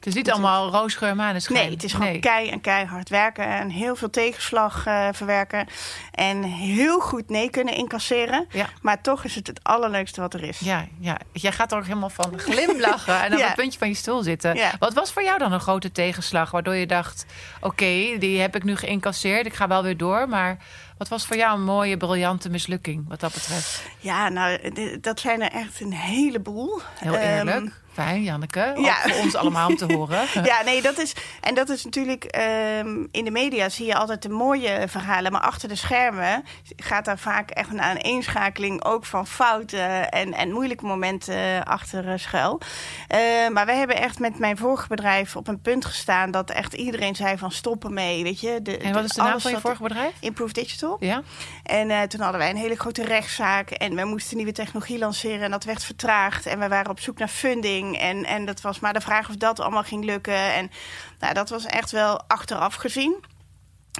Het 0.04 0.12
is 0.12 0.22
niet 0.22 0.30
allemaal 0.32 0.70
roosgeur 0.70 1.16
maneschijn. 1.16 1.58
Nee, 1.58 1.70
het 1.70 1.84
is 1.84 1.92
gewoon 1.92 2.08
Nee. 2.08 2.18
kei 2.20 2.48
en 2.50 2.60
keihard 2.60 3.08
werken 3.08 3.46
en 3.46 3.68
heel 3.70 3.96
veel 3.96 4.10
tegenslag 4.10 4.86
eh, 4.86 5.08
verwerken. 5.12 5.66
En 6.10 6.42
heel 6.42 7.00
goed 7.00 7.28
nee 7.28 7.50
kunnen 7.50 7.74
incasseren. 7.74 8.46
Ja. 8.50 8.68
Maar 8.82 9.00
toch 9.00 9.24
is 9.24 9.34
het 9.34 9.46
het 9.46 9.60
allerleukste 9.62 10.20
wat 10.20 10.34
er 10.34 10.42
is. 10.42 10.58
Ja, 10.58 10.86
ja, 11.00 11.16
jij 11.32 11.52
gaat 11.52 11.72
er 11.72 11.78
ook 11.78 11.84
helemaal 11.86 12.10
van 12.10 12.38
glimlachen 12.38 13.22
en 13.22 13.32
op 13.32 13.38
Ja. 13.44 13.46
het 13.46 13.54
puntje 13.54 13.78
van 13.78 13.88
je 13.88 13.94
stoel 13.94 14.22
zitten. 14.22 14.54
Ja. 14.56 14.70
Wat 14.78 14.94
was 14.94 15.12
voor 15.12 15.22
jou 15.22 15.38
dan 15.38 15.52
een 15.52 15.60
grote 15.60 15.92
tegenslag 15.92 16.50
waardoor 16.50 16.74
je 16.74 16.86
dacht: 16.86 17.26
oké, 17.60 18.18
die 18.18 18.40
heb 18.40 18.56
ik 18.56 18.64
nu 18.64 18.76
geïncasseerd, 18.76 19.46
ik 19.46 19.54
ga 19.54 19.68
wel 19.68 19.82
weer 19.82 19.96
door. 19.96 20.28
Maar 20.28 20.56
wat 20.98 21.08
was 21.08 21.26
voor 21.26 21.36
jou 21.36 21.54
een 21.58 21.64
mooie, 21.64 21.96
briljante 21.96 22.48
mislukking 22.50 23.04
wat 23.08 23.20
dat 23.20 23.32
betreft? 23.32 23.82
Ja, 23.98 24.28
nou, 24.28 24.72
dat 25.00 25.20
zijn 25.20 25.42
er 25.42 25.50
echt 25.52 25.80
een 25.80 25.92
heleboel. 25.92 26.80
Heel 26.98 27.16
Ehm, 27.16 27.36
eerlijk. 27.48 27.82
Fijn, 27.94 28.22
Janneke. 28.22 28.72
Ook 28.76 28.84
ja. 28.84 28.96
voor 29.02 29.22
ons 29.22 29.34
allemaal 29.34 29.68
om 29.68 29.76
te 29.76 29.92
horen. 29.92 30.26
ja, 30.52 30.62
nee, 30.64 30.82
dat 30.82 30.98
is. 30.98 31.12
En 31.40 31.54
dat 31.54 31.68
is 31.68 31.84
natuurlijk. 31.84 32.24
ehm, 32.24 33.04
in 33.10 33.24
de 33.24 33.30
media 33.30 33.68
zie 33.68 33.86
je 33.86 33.94
altijd 33.94 34.22
de 34.22 34.28
mooie 34.28 34.84
verhalen. 34.88 35.32
Maar 35.32 35.40
achter 35.40 35.68
de 35.68 35.74
schermen 35.74 36.44
gaat 36.76 37.04
daar 37.04 37.18
vaak 37.18 37.50
echt 37.50 37.70
een 37.70 37.82
aaneenschakeling 37.82 38.84
ook 38.84 39.04
van 39.04 39.26
fouten 39.26 40.10
en, 40.10 40.32
en 40.32 40.52
moeilijke 40.52 40.86
momenten 40.86 41.64
achter 41.64 42.08
eh, 42.08 42.18
schuil. 42.18 42.60
Eh, 43.08 43.18
maar 43.52 43.66
wij 43.66 43.76
hebben 43.76 43.96
echt 43.96 44.18
met 44.18 44.38
mijn 44.38 44.56
vorige 44.56 44.88
bedrijf 44.88 45.36
op 45.36 45.48
een 45.48 45.60
punt 45.60 45.84
gestaan 45.84 46.30
dat 46.30 46.50
echt 46.50 46.72
iedereen 46.72 47.14
zei 47.14 47.38
van 47.38 47.52
stoppen 47.52 47.94
mee. 47.94 48.22
Weet 48.22 48.40
je, 48.40 48.62
de, 48.62 48.76
En 48.76 48.92
wat 48.92 49.04
is 49.04 49.10
de 49.10 49.22
naam 49.22 49.40
van 49.40 49.50
je 49.50 49.60
vorige 49.60 49.82
bedrijf? 49.82 50.12
Improve 50.20 50.52
Digital. 50.52 50.96
Ja? 51.00 51.22
En 51.62 51.90
eh, 51.90 52.02
toen 52.02 52.20
hadden 52.20 52.40
wij 52.40 52.50
een 52.50 52.56
hele 52.56 52.76
grote 52.76 53.04
rechtszaak. 53.04 53.70
En 53.70 53.94
we 53.94 54.04
moesten 54.04 54.36
nieuwe 54.36 54.52
technologie 54.52 54.98
lanceren. 54.98 55.42
En 55.42 55.50
dat 55.50 55.64
werd 55.64 55.84
vertraagd. 55.84 56.46
En 56.46 56.58
we 56.58 56.68
waren 56.68 56.90
op 56.90 57.00
zoek 57.00 57.18
naar 57.18 57.28
funding. 57.28 57.83
En, 57.92 58.24
en 58.24 58.44
dat 58.44 58.60
was 58.60 58.80
maar 58.80 58.92
de 58.92 59.00
vraag 59.00 59.28
of 59.28 59.36
dat 59.36 59.60
allemaal 59.60 59.82
ging 59.82 60.04
lukken. 60.04 60.54
En 60.54 60.70
nou, 61.18 61.34
dat 61.34 61.48
was 61.48 61.66
echt 61.66 61.90
wel 61.90 62.22
achteraf 62.26 62.74
gezien. 62.74 63.24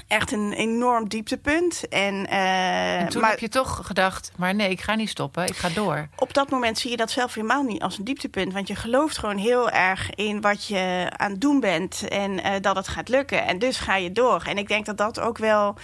echt 0.09 0.33
een 0.33 0.53
enorm 0.53 1.09
dieptepunt. 1.09 1.89
En, 1.89 2.15
uh, 2.15 3.01
en 3.01 3.09
toen 3.09 3.21
maar 3.21 3.31
heb 3.31 3.39
je 3.39 3.49
toch 3.49 3.81
gedacht, 3.85 4.33
maar 4.37 4.55
nee, 4.55 4.71
ik 4.71 4.81
ga 4.81 4.95
niet 4.95 5.09
stoppen, 5.09 5.47
ik 5.47 5.57
ga 5.57 5.69
door. 5.69 6.09
Op 6.17 6.35
dat 6.35 6.51
moment 6.51 6.79
zie 6.79 6.91
je 6.91 6.97
dat 6.97 7.11
zelf 7.11 7.35
helemaal 7.35 7.63
niet 7.63 7.83
als 7.83 7.99
een 7.99 8.05
dieptepunt. 8.05 8.53
Want 8.53 8.69
je 8.69 8.75
gelooft 8.75 9.19
gewoon 9.19 9.37
heel 9.37 9.71
erg 9.71 10.11
in 10.11 10.41
wat 10.41 10.67
je 10.67 11.11
aan 11.17 11.31
het 11.31 11.41
doen 11.41 11.61
bent 11.61 12.09
en 12.09 12.31
uh, 12.31 12.53
dat 12.61 12.77
het 12.77 12.89
gaat 12.89 13.09
lukken. 13.09 13.47
En 13.47 13.59
dus 13.59 13.79
ga 13.79 13.97
je 13.97 14.13
door. 14.13 14.43
En 14.47 14.59
ik 14.59 14.69
denk 14.69 14.87
dat 14.87 14.97
dat 14.97 15.21
ook 15.21 15.39
wel 15.39 15.77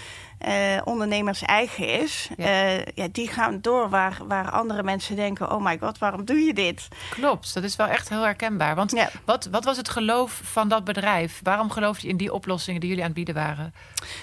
uh, 0.49 0.81
ondernemers 0.85 1.43
eigen 1.43 1.89
is. 1.89 2.29
Ja. 2.37 2.45
Uh, 2.45 2.85
ja. 2.95 3.09
die 3.13 3.29
gaan 3.29 3.61
door 3.61 3.89
waar, 3.89 4.19
waar 4.27 4.51
andere 4.51 4.83
mensen 4.83 5.17
denken: 5.17 5.53
oh 5.53 5.65
my 5.65 5.79
god, 5.79 5.99
waarom 5.99 6.25
doe 6.25 6.39
je 6.39 6.55
dit? 6.55 6.89
Klopt, 7.11 7.55
dat 7.55 7.65
is 7.65 7.77
wel 7.77 7.87
echt 7.87 8.09
heel 8.09 8.23
herkenbaar. 8.23 8.75
Want 8.75 8.91
ja. 8.91 9.11
wat, 9.25 9.49
wat 9.51 9.65
was 9.65 9.77
het 9.77 9.89
geloof 9.89 10.41
van 10.45 10.69
dat 10.69 10.85
bedrijf? 10.85 11.41
Waarom 11.43 11.71
geloof 11.71 11.99
je 11.99 12.09
in 12.09 12.17
die 12.17 12.33
oplossingen 12.33 12.81
die 12.81 12.89
jullie 12.89 13.05
aan 13.05 13.11
het 13.11 13.25
bieden 13.25 13.35
waren? 13.35 13.75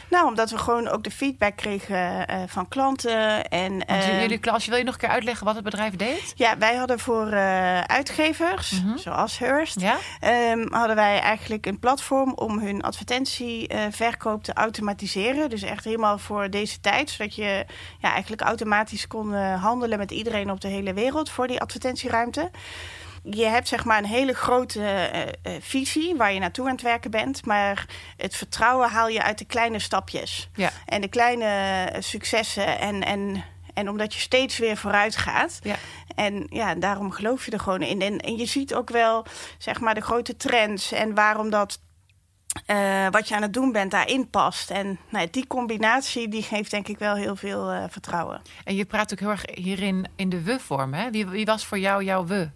Nou, 0.09 0.27
omdat 0.27 0.49
we 0.49 0.57
gewoon 0.57 0.87
ook 0.87 1.03
de 1.03 1.11
feedback 1.11 1.55
kregen 1.55 2.31
uh, 2.31 2.41
van 2.47 2.67
klanten. 2.67 3.49
En, 3.49 3.85
Want 3.87 4.03
jullie 4.03 4.37
klas, 4.37 4.65
wil 4.65 4.77
je 4.77 4.83
nog 4.83 4.93
een 4.93 4.99
keer 4.99 5.09
uitleggen 5.09 5.45
wat 5.45 5.55
het 5.55 5.63
bedrijf 5.63 5.95
deed? 5.95 6.33
Ja, 6.35 6.57
wij 6.57 6.75
hadden 6.75 6.99
voor 6.99 7.33
uitgevers, 7.87 8.71
mm 8.71 8.87
-hmm. 8.87 8.97
zoals 8.97 9.37
Hearst, 9.37 9.79
ja? 9.79 9.97
um, 10.51 10.73
hadden 10.73 10.95
wij 10.95 11.19
eigenlijk 11.19 11.65
een 11.65 11.79
platform 11.79 12.33
om 12.33 12.59
hun 12.59 12.81
advertentieverkoop 12.81 14.43
te 14.43 14.53
automatiseren. 14.53 15.49
Dus 15.49 15.61
echt 15.61 15.83
helemaal 15.83 16.06
voor 16.15 16.49
deze 16.49 16.79
tijd. 16.79 17.09
Zodat 17.09 17.35
je 17.35 17.65
ja, 17.99 18.11
eigenlijk 18.11 18.41
automatisch 18.41 19.07
kon 19.07 19.33
uh, 19.33 19.63
handelen 19.63 19.97
met 19.97 20.11
iedereen 20.11 20.51
op 20.51 20.61
de 20.61 20.67
hele 20.67 20.93
wereld 20.93 21.29
voor 21.29 21.47
die 21.47 21.61
advertentieruimte. 21.61 22.51
Je 23.23 23.45
hebt 23.45 23.67
zeg 23.67 23.85
maar 23.85 23.97
een 23.97 24.05
hele 24.05 24.33
grote 24.33 24.79
uh, 24.79 25.21
uh, 25.21 25.61
visie 25.61 26.15
waar 26.15 26.33
je 26.33 26.39
naartoe 26.39 26.65
aan 26.65 26.71
het 26.71 26.81
werken 26.81 27.11
bent. 27.11 27.45
Maar 27.45 27.85
het 28.17 28.35
vertrouwen 28.35 28.89
haal 28.89 29.07
je 29.07 29.23
uit 29.23 29.37
de 29.37 29.45
kleine 29.45 29.79
stapjes. 29.79 30.49
Ja. 30.55 30.71
En 30.85 31.01
de 31.01 31.07
kleine 31.07 31.89
successen. 31.99 32.79
En, 32.79 33.03
en, 33.03 33.43
en 33.73 33.89
omdat 33.89 34.13
je 34.13 34.19
steeds 34.19 34.57
weer 34.57 34.77
vooruit 34.77 35.15
gaat. 35.15 35.59
Ja. 35.63 35.75
En 36.15 36.47
ja, 36.49 36.75
daarom 36.75 37.11
geloof 37.11 37.45
je 37.45 37.51
er 37.51 37.59
gewoon 37.59 37.81
in. 37.81 38.01
En, 38.01 38.17
en 38.19 38.37
je 38.37 38.45
ziet 38.45 38.73
ook 38.73 38.89
wel 38.89 39.25
zeg 39.57 39.79
maar 39.79 39.93
de 39.93 40.01
grote 40.01 40.37
trends 40.37 40.91
en 40.91 41.13
waarom 41.13 41.49
dat 41.49 41.79
uh, 42.67 43.07
wat 43.09 43.27
je 43.27 43.35
aan 43.35 43.41
het 43.41 43.53
doen 43.53 43.71
bent 43.71 43.91
daarin 43.91 44.29
past. 44.29 44.71
En 44.71 44.99
nou, 45.09 45.27
die 45.31 45.47
combinatie 45.47 46.27
die 46.27 46.43
geeft 46.43 46.71
denk 46.71 46.87
ik 46.87 46.99
wel 46.99 47.15
heel 47.15 47.35
veel 47.35 47.73
uh, 47.73 47.83
vertrouwen. 47.89 48.41
En 48.63 48.75
je 48.75 48.85
praat 48.85 49.11
ook 49.11 49.19
heel 49.19 49.29
erg 49.29 49.45
hierin 49.53 50.07
in 50.15 50.29
de 50.29 50.41
we-vorm. 50.41 51.11
Wie, 51.11 51.27
wie 51.27 51.45
was 51.45 51.65
voor 51.65 51.79
jou 51.79 52.03
jouw 52.03 52.25
we? 52.25 52.49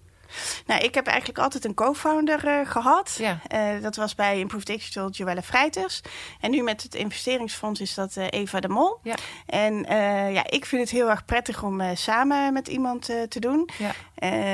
Nou, 0.66 0.82
ik 0.84 0.96
heb 0.96 1.08
eigenlijk 1.08 1.40
altijd 1.40 1.66
een 1.66 1.74
co-founder 1.74 2.46
uh, 2.46 2.70
gehad. 2.70 3.16
Ja. 3.18 3.40
Uh, 3.54 3.82
dat 3.82 3.96
was 3.96 4.16
bij 4.16 4.40
Improved 4.40 4.68
Digital 4.68 5.10
Joelle 5.10 5.42
Vrijters. 5.42 6.02
En 6.40 6.52
nu 6.52 6.62
met 6.62 6.84
het 6.84 6.96
investeringsfonds 6.96 7.82
is 7.82 7.94
dat 7.94 8.16
uh, 8.16 8.26
Eva 8.30 8.60
de 8.60 8.68
Mol. 8.68 9.00
Ja. 9.04 9.16
En 9.46 9.86
ja, 10.34 10.50
ik 10.50 10.66
vind 10.66 10.82
het 10.82 10.92
heel 10.92 11.10
erg 11.10 11.26
prettig 11.26 11.64
om 11.64 11.96
samen 11.96 12.54
met 12.54 12.68
iemand 12.68 13.06
te 13.06 13.40
doen. 13.40 13.70
Ja. 13.78 13.94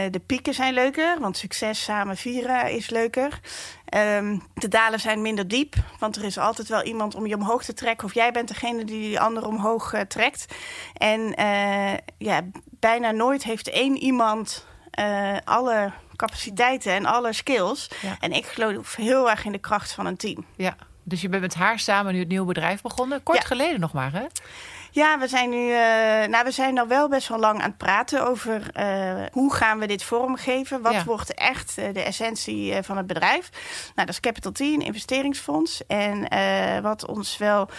de 0.09 0.21
pieken 0.25 0.53
zijn 0.53 0.73
leuker, 0.73 1.19
want 1.19 1.37
succes 1.37 1.83
samen 1.83 2.17
vieren 2.17 2.71
is 2.71 2.89
leuker. 2.89 3.39
Um, 3.95 4.43
de 4.53 4.67
dalen 4.67 4.99
zijn 4.99 5.21
minder 5.21 5.47
diep, 5.47 5.75
want 5.99 6.15
er 6.15 6.23
is 6.23 6.37
altijd 6.37 6.67
wel 6.67 6.83
iemand 6.83 7.15
om 7.15 7.27
je 7.27 7.35
omhoog 7.35 7.63
te 7.63 7.73
trekken. 7.73 8.07
Of 8.07 8.13
jij 8.13 8.31
bent 8.31 8.47
degene 8.47 8.85
die 8.85 8.99
die 8.99 9.19
ander 9.19 9.47
omhoog 9.47 9.93
trekt. 10.07 10.45
En 10.93 11.33
ja, 12.17 12.41
bijna 12.79 13.11
nooit 13.11 13.43
heeft 13.43 13.69
één 13.69 13.97
iemand 13.97 14.66
uh, 14.99 15.37
alle 15.43 15.91
capaciteiten 16.15 16.91
en 16.93 17.05
alle 17.05 17.33
skills. 17.33 17.89
Ja. 18.01 18.15
En 18.19 18.31
ik 18.31 18.45
geloof 18.45 18.95
heel 18.95 19.29
erg 19.29 19.45
in 19.45 19.51
de 19.51 19.57
kracht 19.57 19.91
van 19.91 20.05
een 20.05 20.17
team. 20.17 20.45
Ja, 20.55 20.75
dus 21.03 21.21
je 21.21 21.29
bent 21.29 21.41
met 21.41 21.53
haar 21.55 21.79
samen 21.79 22.13
nu 22.13 22.19
het 22.19 22.27
nieuwe 22.27 22.45
bedrijf 22.47 22.81
begonnen. 22.81 23.23
Kort 23.23 23.37
Ja. 23.37 23.43
geleden 23.47 23.79
nog 23.79 23.93
maar, 23.93 24.11
hè? 24.11 24.25
Ja, 24.91 25.19
we 25.19 25.27
zijn 25.27 25.49
nu, 25.49 25.57
uh, 25.67 25.77
nou, 26.27 26.43
we 26.43 26.51
zijn 26.51 26.79
al 26.79 26.87
wel 26.87 27.09
best 27.09 27.27
wel 27.27 27.39
lang 27.39 27.59
aan 27.61 27.69
het 27.69 27.77
praten 27.77 28.27
over 28.27 28.61
uh, 28.79 29.23
hoe 29.31 29.53
gaan 29.53 29.79
we 29.79 29.87
dit 29.87 30.03
vormgeven. 30.03 30.81
Wat 30.81 30.93
Ja. 30.93 31.03
wordt 31.03 31.33
echt 31.33 31.75
uh, 31.79 31.93
de 31.93 32.01
essentie 32.01 32.81
van 32.83 32.97
het 32.97 33.07
bedrijf? 33.07 33.49
Nou, 33.95 34.07
dat 34.07 34.09
is 34.09 34.19
Capital 34.19 34.51
T, 34.51 34.59
een 34.59 34.81
investeringsfonds. 34.81 35.85
En 35.87 36.27
wat 36.81 37.05
ons 37.07 37.37
wel, 37.37 37.69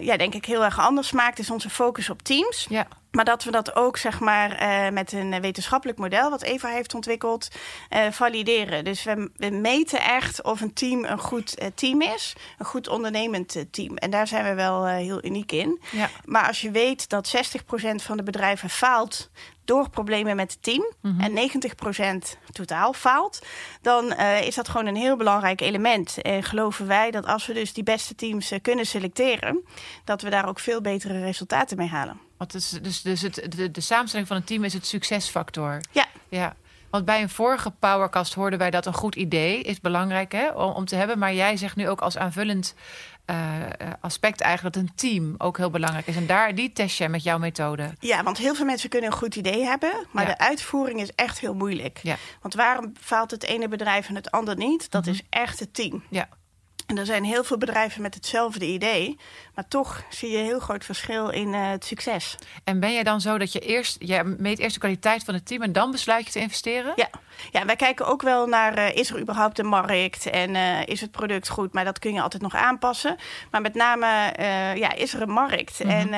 ja, 0.00 0.16
denk 0.16 0.34
ik 0.34 0.44
heel 0.44 0.64
erg 0.64 0.78
anders 0.78 1.12
maakt, 1.12 1.38
is 1.38 1.50
onze 1.50 1.70
focus 1.70 2.10
op 2.10 2.22
teams. 2.22 2.66
Ja. 2.68 2.86
Maar 3.10 3.24
dat 3.24 3.44
we 3.44 3.50
dat 3.50 3.76
ook 3.76 3.96
zeg 3.96 4.20
maar 4.20 4.62
uh, 4.62 4.92
met 4.92 5.12
een 5.12 5.40
wetenschappelijk 5.40 5.98
model 5.98 6.30
wat 6.30 6.42
Eva 6.42 6.68
heeft 6.68 6.94
ontwikkeld, 6.94 7.48
uh, 7.90 8.06
valideren. 8.10 8.84
Dus 8.84 9.02
we, 9.02 9.30
we, 9.36 9.50
meten 9.50 10.02
echt 10.02 10.42
of 10.42 10.60
een 10.60 10.72
team 10.72 11.04
een 11.04 11.18
goed 11.18 11.62
uh, 11.62 11.66
team 11.74 12.02
is, 12.02 12.36
een 12.58 12.66
goed 12.66 12.88
ondernemend 12.88 13.64
team. 13.70 13.96
En 13.96 14.10
daar 14.10 14.26
zijn 14.26 14.44
we 14.44 14.54
wel 14.54 14.86
heel 14.86 15.24
uniek 15.24 15.52
in. 15.52 15.80
Ja. 15.90 16.10
Maar 16.24 16.46
als 16.46 16.60
je 16.60 16.70
weet 16.70 17.08
dat 17.08 17.36
60% 17.36 17.94
van 17.94 18.16
de 18.16 18.22
bedrijven 18.22 18.70
faalt 18.70 19.30
door 19.68 19.90
problemen 19.90 20.36
met 20.36 20.52
het 20.52 20.62
team 20.62 20.92
Mhm. 21.02 21.20
en 21.20 21.32
90% 21.32 22.38
totaal 22.52 22.92
faalt, 22.92 23.46
dan 23.82 24.04
uh, 24.04 24.42
is 24.42 24.54
dat 24.54 24.68
gewoon 24.68 24.86
een 24.86 24.96
heel 24.96 25.16
belangrijk 25.16 25.60
element. 25.60 26.22
En 26.22 26.42
geloven 26.42 26.86
wij 26.86 27.10
dat 27.10 27.26
als 27.26 27.46
we 27.46 27.52
dus 27.52 27.72
die 27.72 27.82
beste 27.82 28.14
teams 28.14 28.52
uh, 28.52 28.58
kunnen 28.62 28.86
selecteren, 28.86 29.64
dat 30.04 30.22
we 30.22 30.30
daar 30.30 30.48
ook 30.48 30.58
veel 30.58 30.80
betere 30.80 31.20
resultaten 31.20 31.76
mee 31.76 31.88
halen. 31.88 32.20
Want 32.36 32.52
het 32.52 32.62
is, 32.62 32.70
dus, 32.70 33.02
dus 33.02 33.20
het, 33.20 33.46
de, 33.56 33.70
de 33.70 33.80
samenstelling 33.80 34.28
van 34.28 34.36
een 34.36 34.44
team 34.44 34.64
is 34.64 34.72
het 34.72 34.86
succesfactor. 34.86 35.80
Ja. 35.90 36.06
Ja. 36.28 36.54
Want 36.90 37.04
bij 37.04 37.22
een 37.22 37.28
vorige 37.28 37.70
Powercast 37.70 38.34
hoorden 38.34 38.58
wij 38.58 38.70
dat 38.70 38.86
een 38.86 38.94
goed 38.94 39.14
idee 39.14 39.62
is 39.62 39.80
belangrijk 39.80 40.32
hè, 40.32 40.48
om 40.50 40.84
te 40.84 40.96
hebben. 40.96 41.18
Maar 41.18 41.34
jij 41.34 41.56
zegt 41.56 41.76
nu 41.76 41.88
ook 41.88 42.00
als 42.00 42.16
aanvullend 42.18 42.74
uh, 43.30 43.36
aspect 44.00 44.40
eigenlijk 44.40 44.74
dat 44.74 44.84
een 44.84 44.94
team 44.94 45.34
ook 45.38 45.56
heel 45.56 45.70
belangrijk 45.70 46.06
is. 46.06 46.16
En 46.16 46.26
daar 46.26 46.54
die 46.54 46.72
test 46.72 46.98
je 46.98 47.08
met 47.08 47.22
jouw 47.22 47.38
methode. 47.38 47.92
Ja, 48.00 48.22
want 48.22 48.38
heel 48.38 48.54
veel 48.54 48.64
mensen 48.64 48.88
kunnen 48.88 49.10
een 49.10 49.16
goed 49.16 49.36
idee 49.36 49.64
hebben, 49.64 50.06
maar 50.10 50.28
Ja. 50.28 50.30
de 50.34 50.38
uitvoering 50.38 51.00
is 51.00 51.10
echt 51.14 51.38
heel 51.38 51.54
moeilijk. 51.54 52.00
Ja. 52.02 52.16
Want 52.42 52.54
waarom 52.54 52.92
faalt 53.00 53.30
het 53.30 53.44
ene 53.44 53.68
bedrijf 53.68 54.08
en 54.08 54.14
het 54.14 54.30
ander 54.30 54.56
niet? 54.56 54.90
Dat 54.90 55.04
Mhm. 55.04 55.14
is 55.14 55.22
echt 55.30 55.58
het 55.60 55.74
team. 55.74 56.02
Ja. 56.10 56.28
En 56.86 56.98
er 56.98 57.06
zijn 57.06 57.24
heel 57.24 57.44
veel 57.44 57.58
bedrijven 57.58 58.02
met 58.02 58.14
hetzelfde 58.14 58.66
idee, 58.66 59.18
maar 59.54 59.68
toch 59.68 60.02
zie 60.10 60.30
je 60.30 60.38
een 60.38 60.44
heel 60.44 60.58
groot 60.60 60.84
verschil 60.84 61.28
in 61.30 61.48
uh, 61.48 61.70
het 61.70 61.84
succes. 61.84 62.36
En 62.64 62.80
ben 62.80 62.92
jij 62.92 63.02
dan 63.02 63.20
zo 63.20 63.38
dat 63.38 63.52
je 63.52 63.58
eerst, 63.60 63.96
je 63.98 64.36
meet 64.38 64.58
eerst 64.58 64.74
de 64.74 64.80
kwaliteit 64.80 65.24
van 65.24 65.34
het 65.34 65.46
team 65.46 65.62
en 65.62 65.72
dan 65.72 65.90
besluit 65.90 66.24
je 66.26 66.30
te 66.32 66.38
investeren? 66.38 66.92
Ja, 66.96 67.08
ja 67.50 67.64
wij 67.64 67.76
kijken 67.76 68.06
ook 68.06 68.22
wel 68.22 68.46
naar 68.46 68.78
uh, 68.78 68.96
is 68.96 69.10
er 69.10 69.20
überhaupt 69.20 69.58
een 69.58 69.66
markt 69.66 70.26
en 70.30 70.54
uh, 70.54 70.86
is 70.86 71.00
het 71.00 71.10
product 71.10 71.48
goed, 71.48 71.72
maar 71.72 71.84
dat 71.84 71.98
kun 71.98 72.12
je 72.14 72.22
altijd 72.22 72.42
nog 72.42 72.54
aanpassen. 72.54 73.16
Maar 73.50 73.60
met 73.60 73.74
name 73.74 74.06
uh, 74.40 74.76
ja, 74.76 74.94
is 74.94 75.14
er 75.14 75.22
een 75.22 75.30
markt 75.30 75.84
Mhm. 75.84 75.88
en, 75.90 76.12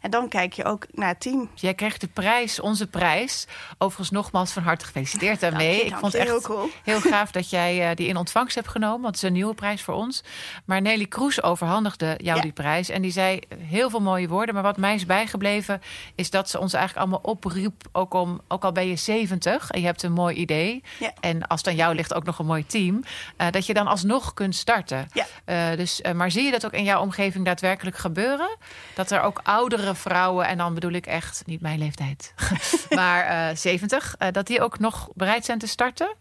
en 0.00 0.10
dan 0.10 0.28
kijk 0.28 0.52
je 0.52 0.64
ook 0.64 0.86
naar 0.92 1.08
het 1.08 1.20
team. 1.20 1.50
Jij 1.54 1.74
kreeg 1.74 1.98
de 1.98 2.06
prijs, 2.08 2.60
onze 2.60 2.86
prijs. 2.86 3.46
Overigens 3.78 4.10
nogmaals 4.10 4.52
van 4.52 4.62
harte 4.62 4.84
gefeliciteerd 4.84 5.40
daarmee. 5.40 5.68
Dank 5.76 5.80
je, 5.80 5.86
Ik 5.94 5.96
vond 5.96 6.12
het 6.12 6.20
echt 6.20 6.30
Heel 6.30 6.40
cool. 6.40 6.68
heel 6.84 7.00
gaaf 7.00 7.30
dat 7.30 7.50
jij 7.50 7.94
die 7.94 8.06
in 8.08 8.16
ontvangst 8.16 8.54
hebt 8.54 8.68
genomen. 8.68 9.00
Want 9.00 9.14
het 9.14 9.16
is 9.16 9.22
een 9.22 9.32
nieuwe 9.32 9.54
prijs 9.54 9.82
voor 9.82 9.94
ons. 9.94 10.22
Maar 10.64 10.82
Nelly 10.82 11.06
Kroes 11.06 11.42
overhandigde 11.42 12.14
jou 12.16 12.36
Ja. 12.36 12.42
die 12.42 12.52
prijs. 12.52 12.88
En 12.88 13.02
die 13.02 13.10
zei 13.10 13.40
heel 13.58 13.90
veel 13.90 14.00
mooie 14.00 14.28
woorden. 14.28 14.54
Maar 14.54 14.62
wat 14.62 14.76
mij 14.76 14.94
is 14.94 15.06
bijgebleven 15.06 15.82
is 16.14 16.30
dat 16.30 16.50
ze 16.50 16.58
ons 16.58 16.72
eigenlijk 16.72 17.06
allemaal 17.06 17.32
opriep. 17.32 17.82
Ook, 17.92 18.14
om, 18.14 18.40
ook 18.48 18.64
al 18.64 18.72
ben 18.72 18.88
je 18.88 18.96
70 18.96 19.70
en 19.70 19.80
je 19.80 19.86
hebt 19.86 20.02
een 20.02 20.12
mooi 20.12 20.36
idee. 20.36 20.55
Ja. 20.98 21.12
En 21.20 21.46
als 21.46 21.60
het 21.60 21.68
aan 21.68 21.76
jou 21.76 21.94
ligt 21.94 22.14
ook 22.14 22.24
nog 22.24 22.38
een 22.38 22.46
mooi 22.46 22.66
team. 22.66 23.04
uh, 23.38 23.50
dat 23.50 23.66
je 23.66 23.74
dan 23.74 23.86
alsnog 23.86 24.34
kunt 24.34 24.54
starten. 24.54 25.08
Ja. 25.12 25.26
Uh, 25.70 25.76
dus, 25.76 26.00
uh, 26.00 26.12
maar 26.12 26.30
zie 26.30 26.44
je 26.44 26.50
dat 26.50 26.66
ook 26.66 26.72
in 26.72 26.84
jouw 26.84 27.00
omgeving 27.00 27.44
daadwerkelijk 27.44 27.96
gebeuren? 27.96 28.56
Dat 28.94 29.10
er 29.10 29.20
ook 29.20 29.40
oudere 29.42 29.94
vrouwen, 29.94 30.46
en 30.46 30.58
dan 30.58 30.74
bedoel 30.74 30.92
ik 30.92 31.06
echt 31.06 31.42
niet 31.46 31.60
mijn 31.60 31.78
leeftijd, 31.78 32.34
maar 32.94 33.50
uh, 33.50 33.56
70, 33.56 34.14
uh, 34.18 34.28
dat 34.32 34.46
die 34.46 34.60
ook 34.60 34.78
nog 34.78 35.08
bereid 35.14 35.44
zijn 35.44 35.58
te 35.58 35.66
starten? 35.66 36.14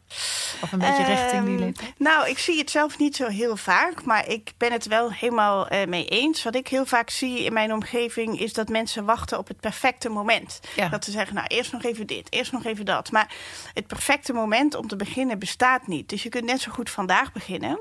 Of 0.61 0.71
een 0.71 0.79
beetje 0.79 1.03
richting 1.03 1.45
die 1.45 1.57
leeftijd? 1.57 1.93
Nou, 1.97 2.29
ik 2.29 2.37
zie 2.37 2.57
het 2.57 2.71
zelf 2.71 2.97
niet 2.97 3.15
zo 3.15 3.27
heel 3.27 3.57
vaak, 3.57 4.03
maar 4.03 4.27
ik 4.27 4.51
ben 4.57 4.71
het 4.71 4.85
wel 4.85 5.11
helemaal 5.11 5.67
mee 5.87 6.05
eens. 6.05 6.43
Wat 6.43 6.55
ik 6.55 6.67
heel 6.67 6.85
vaak 6.85 7.09
zie 7.09 7.43
in 7.43 7.53
mijn 7.53 7.73
omgeving 7.73 8.39
is 8.39 8.53
dat 8.53 8.69
mensen 8.69 9.05
wachten 9.05 9.37
op 9.37 9.47
het 9.47 9.59
perfecte 9.59 10.09
moment. 10.09 10.59
Ja. 10.75 10.89
Dat 10.89 11.03
ze 11.03 11.11
zeggen, 11.11 11.35
nou, 11.35 11.47
eerst 11.47 11.71
nog 11.71 11.83
even 11.83 12.07
dit, 12.07 12.27
eerst 12.29 12.51
nog 12.51 12.65
even 12.65 12.85
dat. 12.85 13.11
Maar 13.11 13.33
het 13.73 13.87
perfecte 13.87 14.24
moment 14.33 14.75
om 14.75 14.87
te 14.87 14.95
beginnen 14.95 15.39
bestaat 15.39 15.87
niet. 15.87 16.09
Dus 16.09 16.23
je 16.23 16.29
kunt 16.29 16.45
net 16.45 16.61
zo 16.61 16.71
goed 16.71 16.89
vandaag 16.89 17.31
beginnen. 17.31 17.79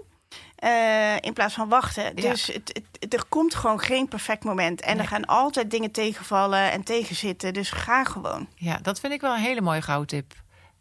Uh, 0.64 1.16
in 1.20 1.32
plaats 1.32 1.54
van 1.54 1.68
wachten. 1.68 2.02
Ja. 2.04 2.10
Dus 2.30 2.46
het, 2.46 2.80
het, 3.00 3.14
er 3.14 3.24
komt 3.28 3.54
gewoon 3.54 3.80
geen 3.80 4.08
perfect 4.08 4.44
moment. 4.44 4.80
En 4.80 4.92
Nee. 4.96 5.02
er 5.02 5.08
gaan 5.08 5.24
altijd 5.24 5.70
dingen 5.70 5.90
tegenvallen 5.90 6.72
en 6.72 6.82
tegenzitten. 6.82 7.52
Dus 7.52 7.70
ga 7.70 8.04
gewoon. 8.04 8.48
Ja, 8.54 8.78
dat 8.82 9.00
vind 9.00 9.12
ik 9.12 9.20
wel 9.20 9.34
een 9.34 9.40
hele 9.40 9.60
mooie 9.60 9.82
gouden 9.82 10.06
tip. 10.08 10.32